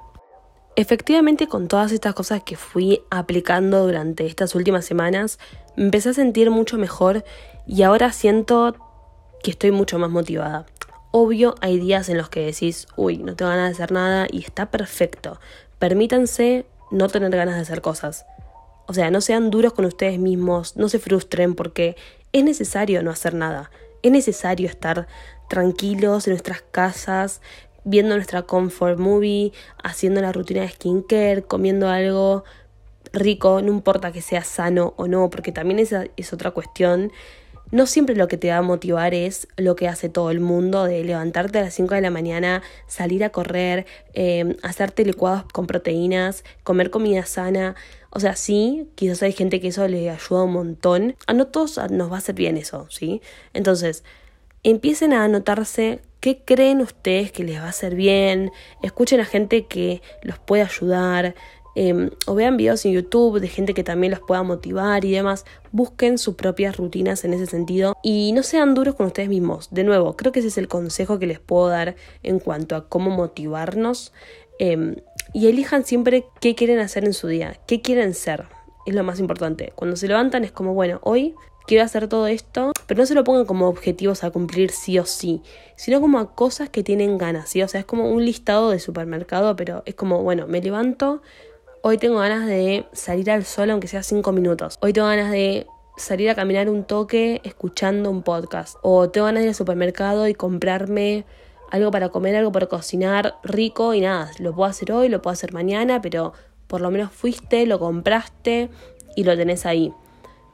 Efectivamente, 0.77 1.49
con 1.49 1.69
todas 1.69 1.93
estas 1.93 2.15
cosas 2.15 2.43
que 2.43 2.57
fui 2.57 3.03
aplicando 3.11 3.87
durante 3.87 4.27
estas 4.27 4.55
últimas 4.55 4.85
semanas, 4.85 5.39
me 5.77 5.85
empecé 5.85 6.11
a 6.11 6.15
sentir 6.15 6.51
mucho 6.51 6.79
mejor 6.79 7.25
y 7.67 7.83
ahora 7.83 8.13
siento 8.13 8.75
que 9.43 9.51
estoy 9.51 9.71
mucho 9.71 9.99
más 9.99 10.11
motivada. 10.11 10.67
Obvio, 11.11 11.55
hay 11.61 11.79
días 11.79 12.09
en 12.09 12.17
los 12.17 12.29
que 12.29 12.41
decís, 12.41 12.87
uy, 12.97 13.19
no 13.19 13.37
tengo 13.37 13.51
ganas 13.51 13.69
de 13.69 13.75
hacer 13.75 13.93
nada 13.93 14.27
y 14.31 14.41
está 14.41 14.71
perfecto. 14.71 15.39
Permítanse 15.79 16.65
no 16.91 17.09
tener 17.09 17.31
ganas 17.31 17.57
de 17.57 17.63
hacer 17.63 17.83
cosas. 17.83 18.25
O 18.87 18.95
sea, 18.95 19.11
no 19.11 19.21
sean 19.21 19.51
duros 19.51 19.73
con 19.73 19.85
ustedes 19.85 20.19
mismos, 20.19 20.77
no 20.77 20.89
se 20.89 20.99
frustren 20.99 21.55
porque 21.55 21.97
es 22.33 22.45
necesario 22.45 23.03
no 23.03 23.11
hacer 23.11 23.35
nada. 23.35 23.71
Es 24.03 24.13
necesario 24.13 24.69
estar 24.69 25.07
tranquilos 25.49 26.27
en 26.27 26.33
nuestras 26.33 26.63
casas, 26.63 27.41
viendo 27.85 28.15
nuestra 28.15 28.43
comfort 28.43 28.99
movie, 28.99 29.53
haciendo 29.83 30.21
la 30.21 30.33
rutina 30.33 30.63
de 30.63 30.69
skincare, 30.69 31.43
comiendo 31.43 31.89
algo 31.89 32.45
rico, 33.13 33.61
no 33.63 33.73
importa 33.73 34.13
que 34.13 34.23
sea 34.23 34.43
sano 34.43 34.95
o 34.97 35.07
no, 35.07 35.31
porque 35.31 35.53
también 35.53 35.79
esa 35.79 36.05
es 36.17 36.33
otra 36.33 36.53
cuestión 36.53 37.13
no 37.73 37.87
siempre 37.87 38.15
lo 38.15 38.29
que 38.29 38.37
te 38.37 38.51
va 38.51 38.59
a 38.59 38.63
motivar 38.63 39.15
es 39.15 39.49
lo 39.57 39.77
que 39.77 39.89
hace 39.89 40.11
todo 40.11 40.31
el 40.31 40.41
mundo, 40.41 40.85
de 40.85 41.03
levantarte 41.05 41.59
a 41.59 41.63
las 41.63 41.75
5 41.75 41.95
de 41.95 42.03
la 42.03 42.11
mañana, 42.11 42.63
salir 42.87 43.25
a 43.25 43.31
correr, 43.31 43.87
eh, 44.13 44.57
hacerte 44.63 45.07
licuados 45.07 45.45
con 45.51 45.67
proteínas, 45.67 46.45
comer 46.65 46.91
comida 46.91 47.25
sana. 47.25 47.75
O 48.13 48.21
sea, 48.21 48.37
sí, 48.37 48.89
quizás 48.95 49.23
hay 49.23 49.33
gente 49.33 49.61
que 49.61 49.69
eso 49.69 49.87
le 49.89 50.11
ayuda 50.11 50.45
un 50.45 50.53
montón. 50.53 51.17
A 51.27 51.33
no 51.33 51.47
todos 51.47 51.79
nos 51.91 52.11
va 52.11 52.17
a 52.17 52.19
hacer 52.19 52.35
bien 52.35 52.57
eso, 52.57 52.87
¿sí? 52.91 53.23
Entonces, 53.55 54.05
empiecen 54.63 55.13
a 55.13 55.25
anotarse 55.25 56.01
qué 56.21 56.43
creen 56.45 56.81
ustedes 56.81 57.33
que 57.33 57.43
les 57.43 57.59
va 57.59 57.65
a 57.65 57.71
hacer 57.71 57.95
bien, 57.95 58.53
escuchen 58.83 59.21
a 59.21 59.25
gente 59.25 59.67
que 59.67 60.03
los 60.23 60.39
puede 60.39 60.63
ayudar, 60.63 61.35
Em, 61.75 62.11
o 62.27 62.35
vean 62.35 62.59
videos 62.59 62.85
en 62.85 62.93
YouTube 62.93 63.41
de 63.41 63.49
gente 63.49 63.73
que 63.73 63.83
también 63.83 64.11
los 64.11 64.21
pueda 64.21 64.43
motivar 64.43 65.05
y 65.05 65.13
demás. 65.13 65.45
Busquen 65.71 66.19
sus 66.19 66.35
propias 66.35 66.77
rutinas 66.77 67.25
en 67.25 67.33
ese 67.33 67.47
sentido 67.47 67.97
y 68.03 68.33
no 68.33 68.43
sean 68.43 68.75
duros 68.75 68.95
con 68.95 69.07
ustedes 69.07 69.29
mismos. 69.29 69.69
De 69.71 69.85
nuevo, 69.85 70.17
creo 70.17 70.33
que 70.33 70.41
ese 70.41 70.49
es 70.49 70.59
el 70.59 70.69
consejo 70.69 71.19
que 71.19 71.27
les 71.27 71.41
puedo 71.41 71.69
dar 71.69 71.97
en 72.23 72.41
cuanto 72.41 72.77
a 72.77 72.89
cómo 72.89 73.11
motivarnos. 73.11 74.13
Em, 74.59 74.97
y 75.33 75.49
elijan 75.49 75.85
siempre 75.85 76.27
qué 76.41 76.55
quieren 76.55 76.79
hacer 76.79 77.05
en 77.05 77.15
su 77.15 77.29
día, 77.29 77.59
qué 77.67 77.81
quieren 77.81 78.15
ser. 78.15 78.47
Es 78.87 78.95
lo 78.95 79.05
más 79.05 79.21
importante. 79.21 79.73
Cuando 79.77 79.97
se 79.97 80.09
levantan 80.09 80.45
es 80.45 80.53
como, 80.53 80.75
bueno, 80.75 81.01
hoy 81.03 81.35
quiero 81.67 81.85
hacer 81.85 82.09
todo 82.09 82.27
esto, 82.27 82.73
pero 82.87 83.01
no 83.01 83.07
se 83.07 83.15
lo 83.15 83.25
pongan 83.25 83.45
como 83.45 83.69
objetivos 83.69 84.25
a 84.25 84.31
cumplir 84.31 84.71
sí 84.71 84.99
o 84.99 85.07
sí, 85.07 85.43
sino 85.77 86.01
como 86.01 86.19
a 86.19 86.35
cosas 86.35 86.69
que 86.69 86.83
tienen 86.83 87.19
ganas. 87.19 87.55
O 87.55 87.69
sea, 87.69 87.81
es 87.81 87.87
como 87.87 88.11
un 88.11 88.25
listado 88.25 88.71
de 88.71 88.81
supermercado, 88.81 89.55
pero 89.57 89.83
es 89.87 89.95
como, 89.95 90.23
bueno, 90.23 90.47
me 90.47 90.61
levanto, 90.61 91.23
Hoy 91.85 91.99
tengo 91.99 92.21
ganas 92.21 92.47
de 92.47 92.87
salir 92.93 93.29
al 93.29 93.45
sol 93.45 93.69
aunque 93.71 93.89
sea 93.89 94.05
cinco 94.05 94.31
minutos. 94.31 94.79
Hoy 94.81 94.93
tengo 94.93 95.09
ganas 95.09 95.33
de 95.33 95.67
salir 95.97 96.31
a 96.31 96.37
caminar 96.37 96.69
un 96.69 96.85
toque 96.85 97.41
escuchando 97.43 98.09
un 98.09 98.23
podcast. 98.23 98.77
O 98.83 99.11
tengo 99.11 99.25
ganas 99.25 99.41
de 99.41 99.47
ir 99.47 99.49
al 99.49 99.57
supermercado 99.57 100.29
y 100.29 100.35
comprarme 100.35 101.25
algo 101.73 101.91
para 101.91 102.11
comer, 102.11 102.37
algo 102.37 102.53
para 102.53 102.67
cocinar 102.67 103.39
rico 103.43 103.95
y 103.95 104.03
nada, 104.03 104.31
lo 104.39 104.55
puedo 104.55 104.69
hacer 104.69 104.93
hoy, 104.93 105.09
lo 105.09 105.23
puedo 105.23 105.33
hacer 105.33 105.55
mañana, 105.55 106.03
pero 106.03 106.35
por 106.67 106.83
lo 106.83 106.91
menos 106.91 107.11
fuiste, 107.11 107.65
lo 107.65 107.79
compraste 107.79 108.69
y 109.17 109.25
lo 109.25 109.35
tenés 109.39 109.65
ahí. 109.65 109.91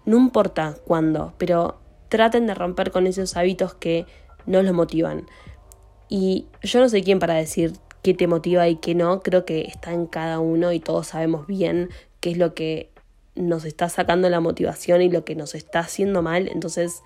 No 0.06 0.16
importa 0.16 0.76
cuándo, 0.86 1.34
pero 1.36 1.80
traten 2.08 2.46
de 2.46 2.54
romper 2.54 2.92
con 2.92 3.08
esos 3.08 3.36
hábitos 3.36 3.74
que 3.74 4.06
no 4.46 4.62
los 4.62 4.72
motivan. 4.72 5.26
Y 6.08 6.46
yo 6.62 6.78
no 6.78 6.88
sé 6.88 7.02
quién 7.02 7.18
para 7.18 7.34
decir 7.34 7.72
qué 8.02 8.14
te 8.14 8.28
motiva 8.28 8.68
y 8.68 8.76
qué 8.76 8.94
no, 8.94 9.20
creo 9.20 9.44
que 9.44 9.62
está 9.62 9.92
en 9.92 10.06
cada 10.06 10.38
uno 10.38 10.70
y 10.70 10.78
todos 10.78 11.08
sabemos 11.08 11.48
bien 11.48 11.90
qué 12.20 12.30
es 12.30 12.38
lo 12.38 12.54
que 12.54 12.92
nos 13.34 13.64
está 13.64 13.88
sacando 13.88 14.30
la 14.30 14.38
motivación 14.38 15.02
y 15.02 15.10
lo 15.10 15.24
que 15.24 15.34
nos 15.34 15.56
está 15.56 15.80
haciendo 15.80 16.22
mal. 16.22 16.46
Entonces, 16.46 17.02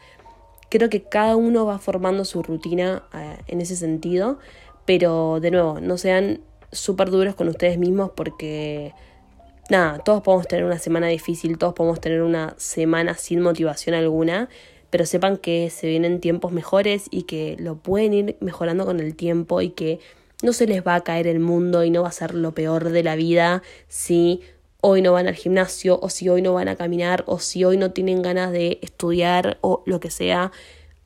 creo 0.72 0.88
que 0.88 1.02
cada 1.02 1.36
uno 1.36 1.66
va 1.66 1.78
formando 1.78 2.24
su 2.24 2.42
rutina 2.42 3.02
eh, 3.12 3.36
en 3.46 3.60
ese 3.60 3.76
sentido, 3.76 4.38
pero 4.86 5.38
de 5.38 5.50
nuevo, 5.50 5.80
no 5.80 5.98
sean 5.98 6.40
súper 6.72 7.10
duros 7.10 7.34
con 7.34 7.48
ustedes 7.48 7.76
mismos 7.76 8.12
porque, 8.16 8.94
nada, 9.68 9.98
todos 9.98 10.22
podemos 10.22 10.48
tener 10.48 10.64
una 10.64 10.78
semana 10.78 11.08
difícil, 11.08 11.58
todos 11.58 11.74
podemos 11.74 12.00
tener 12.00 12.22
una 12.22 12.54
semana 12.56 13.12
sin 13.18 13.42
motivación 13.42 13.94
alguna, 13.94 14.48
pero 14.88 15.04
sepan 15.04 15.36
que 15.36 15.68
se 15.68 15.88
vienen 15.88 16.20
tiempos 16.20 16.52
mejores 16.52 17.04
y 17.10 17.24
que 17.24 17.54
lo 17.58 17.76
pueden 17.76 18.14
ir 18.14 18.36
mejorando 18.40 18.86
con 18.86 18.98
el 18.98 19.14
tiempo 19.14 19.60
y 19.60 19.70
que 19.70 20.00
no 20.42 20.54
se 20.54 20.66
les 20.66 20.82
va 20.82 20.94
a 20.94 21.04
caer 21.04 21.26
el 21.26 21.38
mundo 21.38 21.84
y 21.84 21.90
no 21.90 22.00
va 22.00 22.08
a 22.08 22.12
ser 22.12 22.32
lo 22.32 22.52
peor 22.52 22.88
de 22.88 23.02
la 23.02 23.14
vida 23.14 23.62
si 23.88 24.40
hoy 24.82 25.00
no 25.00 25.12
van 25.12 25.28
al 25.28 25.36
gimnasio 25.36 25.98
o 26.02 26.10
si 26.10 26.28
hoy 26.28 26.42
no 26.42 26.52
van 26.52 26.68
a 26.68 26.76
caminar 26.76 27.22
o 27.26 27.38
si 27.38 27.64
hoy 27.64 27.76
no 27.76 27.92
tienen 27.92 28.20
ganas 28.20 28.50
de 28.50 28.78
estudiar 28.82 29.58
o 29.60 29.82
lo 29.86 30.00
que 30.00 30.10
sea. 30.10 30.50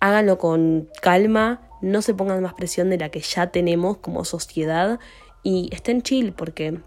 Háganlo 0.00 0.38
con 0.38 0.88
calma, 1.02 1.68
no 1.82 2.00
se 2.02 2.14
pongan 2.14 2.42
más 2.42 2.54
presión 2.54 2.88
de 2.88 2.96
la 2.98 3.10
que 3.10 3.20
ya 3.20 3.48
tenemos 3.48 3.98
como 3.98 4.24
sociedad 4.24 4.98
y 5.42 5.68
estén 5.72 6.02
chill 6.02 6.32
porque 6.32 6.80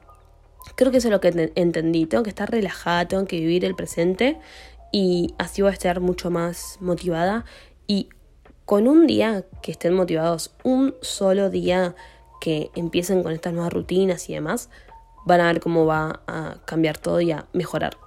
creo 0.75 0.91
que 0.91 0.97
eso 0.97 1.10
es 1.10 1.12
lo 1.12 1.21
que 1.21 1.52
entendí. 1.56 2.08
Tengo 2.08 2.23
que 2.23 2.32
estar 2.32 2.49
relajada, 2.49 3.08
tengo 3.08 3.25
que 3.25 3.39
vivir 3.39 3.65
el 3.65 3.75
presente 3.75 4.39
y 4.91 5.36
así 5.38 5.62
voy 5.62 5.69
a 5.69 5.73
estar 5.73 5.99
mucho 5.99 6.32
más 6.32 6.78
motivada 6.82 7.45
y 7.86 8.10
con 8.65 8.88
un 8.88 9.06
día 9.06 9.45
que 9.62 9.71
estén 9.71 9.93
motivados, 9.93 10.56
un 10.63 10.95
solo 11.02 11.52
día 11.52 11.95
que 12.41 12.71
empiecen 12.75 13.21
con 13.21 13.32
estas 13.32 13.54
nuevas 13.54 13.73
rutinas 13.73 14.28
y 14.30 14.34
demás, 14.34 14.69
van 15.25 15.41
a 15.41 15.47
ver 15.47 15.60
cómo 15.60 15.86
va 15.86 16.21
a 16.27 16.55
cambiar 16.65 16.97
todo 16.97 17.21
y 17.21 17.32
a 17.32 17.45
mejorar. 17.53 17.97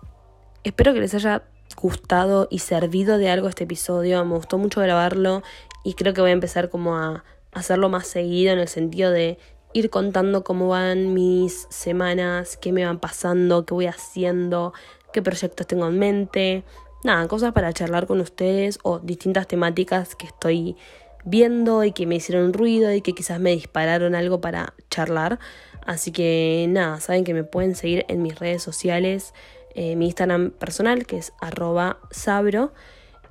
Espero 0.64 0.92
que 0.92 1.00
les 1.00 1.14
haya 1.14 1.42
gustado 1.76 2.48
y 2.50 2.60
servido 2.60 3.18
de 3.18 3.30
algo 3.30 3.48
este 3.48 3.64
episodio. 3.64 4.24
Me 4.24 4.36
gustó 4.36 4.58
mucho 4.58 4.80
grabarlo 4.80 5.42
y 5.84 5.94
creo 5.94 6.14
que 6.14 6.20
voy 6.20 6.30
a 6.30 6.34
empezar 6.34 6.70
como 6.70 6.96
a 6.96 7.24
hacerlo 7.52 7.88
más 7.88 8.06
seguido 8.06 8.52
en 8.52 8.58
el 8.58 8.68
sentido 8.68 9.10
de 9.10 9.38
ir 9.72 9.90
contando 9.90 10.44
cómo 10.44 10.68
van 10.68 11.14
mis 11.14 11.66
semanas, 11.70 12.56
qué 12.56 12.72
me 12.72 12.84
van 12.84 12.98
pasando, 12.98 13.64
qué 13.64 13.74
voy 13.74 13.86
haciendo, 13.86 14.72
qué 15.12 15.22
proyectos 15.22 15.66
tengo 15.66 15.86
en 15.88 15.98
mente. 15.98 16.64
Nada, 17.04 17.26
cosas 17.26 17.52
para 17.52 17.72
charlar 17.72 18.06
con 18.06 18.20
ustedes 18.20 18.78
o 18.82 18.98
distintas 19.00 19.48
temáticas 19.48 20.14
que 20.14 20.26
estoy 20.26 20.76
viendo 21.24 21.84
y 21.84 21.92
que 21.92 22.06
me 22.06 22.16
hicieron 22.16 22.52
ruido 22.52 22.92
y 22.92 23.00
que 23.00 23.12
quizás 23.12 23.40
me 23.40 23.50
dispararon 23.50 24.14
algo 24.14 24.40
para 24.40 24.74
charlar. 24.90 25.38
Así 25.86 26.12
que 26.12 26.66
nada, 26.68 27.00
saben 27.00 27.24
que 27.24 27.34
me 27.34 27.44
pueden 27.44 27.74
seguir 27.74 28.04
en 28.08 28.22
mis 28.22 28.38
redes 28.38 28.62
sociales, 28.62 29.34
eh, 29.74 29.96
mi 29.96 30.06
Instagram 30.06 30.50
personal 30.50 31.06
que 31.06 31.16
es 31.18 31.32
arroba 31.40 31.98
sabro 32.10 32.72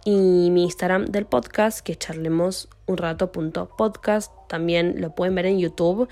y 0.04 0.50
mi 0.52 0.64
Instagram 0.64 1.06
del 1.06 1.26
podcast 1.26 1.82
que 1.82 1.94
es 1.94 2.00
charlemos 2.00 2.68
un. 2.88 2.98
También 4.48 4.96
lo 5.02 5.16
pueden 5.16 5.36
ver 5.36 5.46
en 5.46 5.60
YouTube 5.60 6.10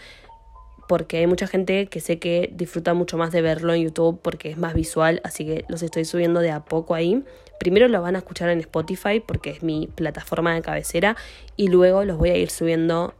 porque 0.88 1.17
hay 1.17 1.28
mucha 1.28 1.45
gente 1.45 1.86
que 1.86 1.99
sé 1.99 2.17
que 2.17 2.49
disfruta 2.52 2.95
mucho 2.95 3.15
más 3.15 3.32
de 3.32 3.43
verlo 3.43 3.73
en 3.73 3.84
YouTube 3.84 4.19
porque 4.23 4.49
es 4.49 4.58
más 4.58 4.73
visual, 4.73 5.21
así 5.23 5.45
que 5.45 5.63
los 5.67 5.84
estoy 5.84 6.04
subiendo 6.04 6.39
de 6.39 6.49
a 6.49 6.65
poco 6.65 6.95
ahí. 6.95 7.23
Primero 7.60 7.88
lo 7.88 8.02
van 8.02 8.15
a 8.15 8.19
escuchar 8.19 8.49
en 8.49 8.60
Spotify 8.60 9.19
porque 9.19 9.52
es 9.52 9.62
mi 9.62 9.88
plataforma 9.88 10.56
de 10.56 10.62
cabecera 10.62 11.15
y 11.56 11.67
luego 11.67 12.06
los 12.06 12.17
voy 12.17 12.30
a 12.30 12.38
ir 12.38 12.49
subiendo 12.49 13.13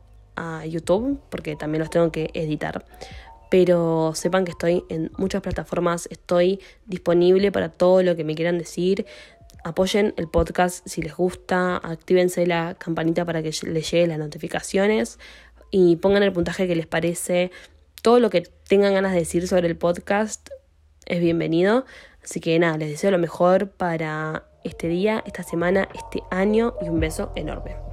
YouTube 0.66 1.20
porque 1.30 1.56
también 1.56 1.80
los 1.80 1.90
tengo 1.90 2.12
que 2.12 2.30
editar. 2.34 2.86
Pero 3.50 4.14
sepan 4.16 4.46
que 4.46 4.52
estoy 4.52 4.84
en 4.90 5.12
muchas 5.18 5.42
plataformas, 5.42 6.08
estoy 6.12 6.60
disponible 6.86 7.52
para 7.52 7.70
todo 7.70 8.04
lo 8.04 8.16
que 8.16 8.24
me 8.24 8.36
quieran 8.36 8.58
decir. 8.58 9.06
Apoyen 9.64 10.14
el 10.18 10.28
podcast 10.28 10.88
si 10.88 11.02
les 11.02 11.16
gusta, 11.16 11.78
actívense 11.78 12.46
la 12.46 12.76
campanita 12.76 13.26
para 13.26 13.42
que 13.42 13.52
les 13.64 13.92
lleguen 13.92 14.10
las 14.10 14.20
notificaciones 14.20 15.20
y 15.72 15.98
pongan 15.98 16.24
el 16.24 16.32
puntaje 16.32 16.68
que 16.68 16.76
les 16.76 16.88
parece. 16.88 17.52
Todo 18.02 18.20
lo 18.20 18.30
que 18.30 18.42
tengan 18.68 18.94
ganas 18.94 19.14
de 19.14 19.20
decir 19.20 19.48
sobre 19.48 19.68
el 19.68 19.76
podcast 19.76 20.50
es 21.06 21.20
bienvenido. 21.20 21.86
Así 22.24 22.40
que 22.40 22.58
nada, 22.60 22.78
les 22.78 22.90
deseo 22.90 23.12
lo 23.12 23.18
mejor 23.18 23.72
para 23.72 24.44
este 24.64 24.88
día, 24.88 25.24
esta 25.26 25.44
semana, 25.44 25.90
este 25.96 26.22
año 26.32 26.76
y 26.82 26.90
un 26.90 27.00
beso 27.00 27.32
enorme. 27.36 27.89